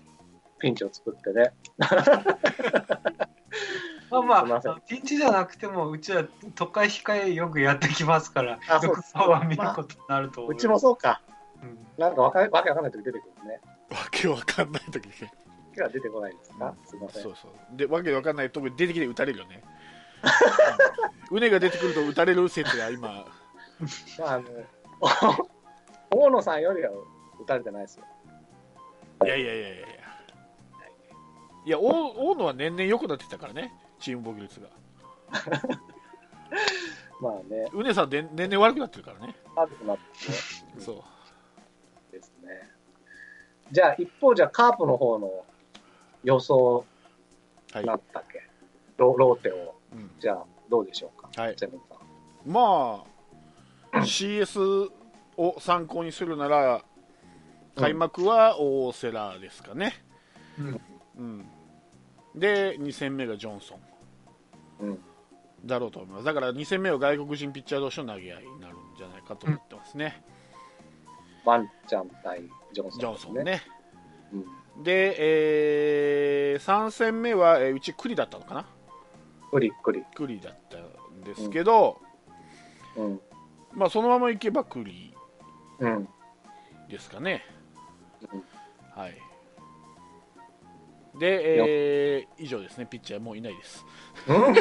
[0.60, 1.52] ピンチを作ってね。
[4.22, 6.26] まあまあ、 ピンチじゃなくても、うちは
[6.56, 8.90] 都会控えよくやってきますから、あそう。
[8.92, 11.22] よくパワー見ることになると思うちもそうか。
[11.62, 11.80] うん。
[11.98, 13.60] なんかわかわけわかんない時出てくるね。
[13.90, 15.06] わけわかんない時。
[15.08, 15.30] に今
[15.76, 17.24] 日は出てこないですか、すいません。
[17.24, 17.30] そ。
[17.32, 17.52] うそう。
[17.76, 19.64] でわけわかんないとこに出てきて打たれるよね。
[21.32, 23.26] うねが出てくると打たれる説が今ま
[24.22, 24.50] あ、あの、
[26.12, 26.92] 大野さんよりは
[27.40, 28.06] 打たれてないですよ。
[29.26, 29.78] いやいやいやいや。
[29.78, 29.88] いや
[31.66, 31.84] いや大
[32.32, 34.68] 大野は年々良くなってきたからねチーム防御率が。
[37.22, 39.36] まあね、うねさんで年々悪くなってるからね。
[39.56, 40.82] 悪くなってね。
[40.82, 41.04] そう。
[42.12, 42.70] ですね。
[43.72, 45.46] じゃあ、一方、じゃあ、カープの方の
[46.24, 46.86] 予想
[47.74, 48.44] はい、なんだっけ、
[48.98, 50.12] ロローテを、うん。
[50.20, 51.58] じゃあ、どうでしょうか、はい。
[51.58, 52.52] セブンさん。
[52.52, 53.12] まあ
[53.94, 54.89] CS
[55.38, 56.84] を参考にするなら
[57.76, 59.94] 開幕は大瀬良ですかね、
[60.60, 60.82] うん
[61.18, 61.46] うん、
[62.36, 63.80] で2戦目がジョンソン
[64.86, 65.00] うん。
[65.66, 70.22] だろうと思いますだから2戦目は外国人ピッチャー同士の投げ合いになるんじゃないかと思ってますね、
[71.46, 72.41] ワンちゃん対
[72.74, 73.44] ジョンソン、ジョンソン。
[73.44, 73.62] ね
[74.76, 74.84] うん。
[74.84, 75.16] で、
[76.54, 78.66] え3戦目は、えーうち栗だったのかな？
[79.52, 80.04] クリクリ。
[80.16, 82.02] 栗だったんですけど、
[82.96, 83.22] うん。
[83.74, 85.14] まあ、そのままいけば栗
[85.80, 86.08] うん。
[86.90, 87.44] ですかね。
[88.32, 88.44] うん。
[88.96, 89.18] はい。
[91.20, 92.86] で、えー以上ですね。
[92.88, 93.86] ピッチャーもういないです。
[94.28, 94.56] うん？
[94.56, 94.60] い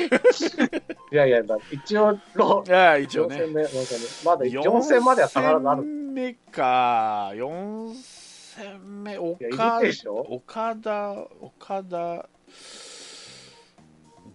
[1.11, 4.31] やいや、だ一応、ロいや一応4ね戦目、4戦目。
[4.31, 5.83] まだ4戦までは必ずあ4る。
[5.83, 7.31] 戦目か。
[7.35, 10.15] 4戦目いや、い岡るでしょ？
[10.17, 12.29] 岡田岡田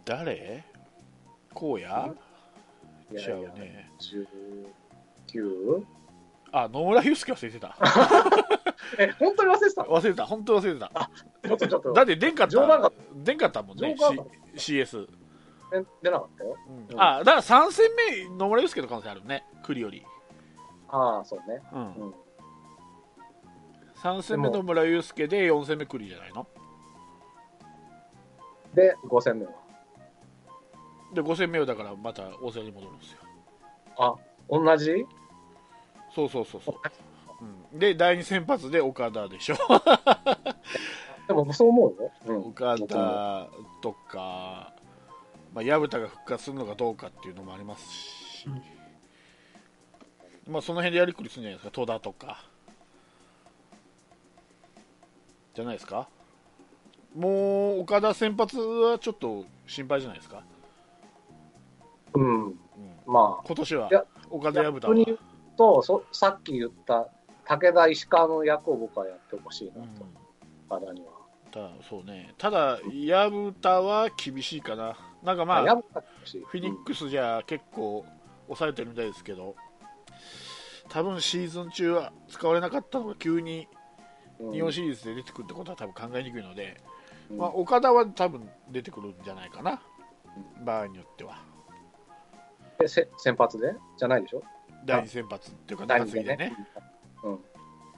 [0.06, 0.64] 誰？
[1.54, 2.16] 荒野
[3.12, 3.92] いやい違うや、ね
[5.34, 5.84] 19?
[6.52, 7.76] あ野村祐介忘れてた。
[8.98, 9.90] え、本当に忘れてたの？
[9.90, 10.26] 忘れてた。
[10.26, 11.10] 本当に忘れてた。
[11.48, 11.94] ちょっとちょっと。
[11.94, 12.52] だって出んかった。
[12.52, 13.96] 冗談か出んかったもんね。
[14.56, 15.08] C- CS
[15.74, 16.56] え出なかったよ？
[16.68, 16.88] うん。
[16.94, 17.90] うんあだから3戦
[18.30, 19.46] 目野村祐介の可能性あるね。
[19.64, 20.06] 栗より、
[20.88, 21.62] ああ、そうね。
[21.74, 21.94] うん。
[21.96, 22.14] うん。
[23.98, 26.48] 3戦目野村祐介で4戦目栗じゃないの？
[28.74, 29.52] で、5戦目は？
[31.14, 33.18] で5戦目はだからまた大瀬良に戻るんですよ。
[33.98, 34.16] あ、
[34.50, 35.06] 同じ？
[36.14, 36.76] そうそうそうそう、
[37.72, 39.56] うん、で第2先発で岡田でしょ。
[41.28, 42.12] でも、そう思うよ。
[42.26, 42.38] うん。
[42.48, 43.48] 岡田
[43.82, 44.74] とか、
[45.54, 48.48] まあ、薮田が復活するのかどうかっていうのもありますし、
[50.48, 51.72] まあ、その辺でやりくりするんじゃないですか。
[51.72, 52.46] 戸田とか。
[55.54, 56.08] じゃないですか。
[57.14, 60.44] もう岡田先発はちょっと心配じゃないですか、
[62.18, 62.46] うん。
[62.46, 62.56] うん、
[63.06, 63.90] ま今年は
[64.30, 64.96] 岡田薮田は。
[64.96, 65.20] 逆に言う
[65.58, 67.08] とそ、さっき言った
[67.46, 70.96] 武田、石川の役を僕はやってほしいなうん。
[70.96, 71.08] には。
[71.52, 72.34] ただそうね。
[72.38, 74.98] ただ薮田は厳しいかな。
[75.24, 78.06] なんかまあやっぱしフィニックスじゃ結構
[78.46, 79.56] 抑えてるみたいですけど、
[80.90, 83.68] 多分シーズン中は使われなかったのが急に
[84.40, 84.54] うん。
[84.54, 86.80] 日本シリーズで出てくるってことは多分考えにくいので、
[87.32, 89.82] うんまあ、岡田は多分出てくるんじゃないかな、
[90.64, 91.40] 場合によっては。
[92.80, 93.74] でせ先発で？
[93.98, 94.44] じゃないでしょ？
[94.86, 96.54] 第2先発っていうか第中継ぎでね。。
[97.24, 97.40] うん。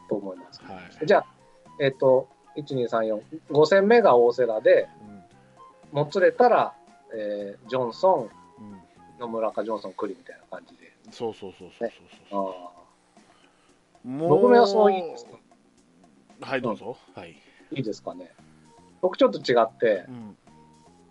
[0.08, 0.62] と思います。
[0.64, 1.06] はい。
[1.06, 1.26] じゃあ、
[1.80, 2.28] えっ、と、
[2.58, 3.22] 1、2、3、4、
[3.52, 4.88] 5戦目が大瀬良で、
[5.92, 6.74] もつれたら、
[7.14, 8.72] えージョンソン、うん。
[8.74, 8.80] うん
[9.20, 10.94] 野村かジョンソン、クリみたいな感じで。
[11.12, 12.50] そうそうそうそうそうそう
[14.06, 15.38] あもう僕の予想いいですか？
[16.42, 17.32] はいどうぞ、はい、
[17.72, 18.32] いいですかね？
[19.02, 20.38] 僕ちょっと違ってう、ん。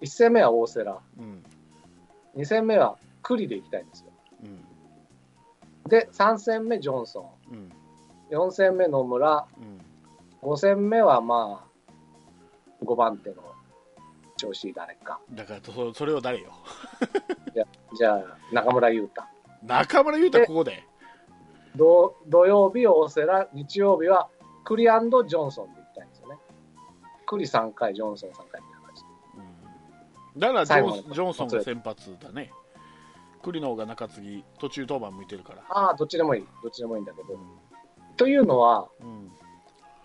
[0.00, 1.44] 1戦目は大瀬良、うん。
[2.36, 4.10] 2戦目はクリで行きたいんですよ。
[4.44, 5.88] うん。
[5.88, 7.58] で、3戦目ジョンソうん。
[7.58, 7.72] ン、
[8.30, 9.46] 4戦目野村、
[10.42, 10.50] うん。
[10.50, 13.36] 5戦目はまあ、5番手の
[14.36, 15.18] 調子いい誰か。
[15.32, 16.52] だからそそれを誰よ？
[17.98, 19.22] じゃあ、中村優太。
[19.64, 20.84] 中村優太ここで？
[21.74, 24.28] 土土曜日大瀬良、日曜日は
[24.64, 26.36] クリジョンソンで行きたいんですよね。
[27.26, 32.52] クリ3回、ジョンソン3回みたいな感じだからジョンソンが先発だね
[33.52, 36.46] 栗の方が中継ぎ途中登板向いてるから、ああ、どっちでもいい。
[36.62, 37.34] どっちでもいいんだけど。
[37.34, 37.40] うん
[38.18, 39.30] というのは、うん。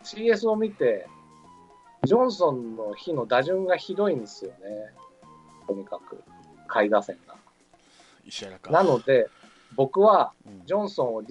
[0.04, 1.08] CS を見て、
[2.04, 4.58] ジョンソンの日の打順がひどいんですよね。
[5.68, 6.24] とにかく、
[6.68, 7.36] 下位打線が。
[8.70, 9.28] なので、
[9.76, 11.24] 僕はうんジョンソンを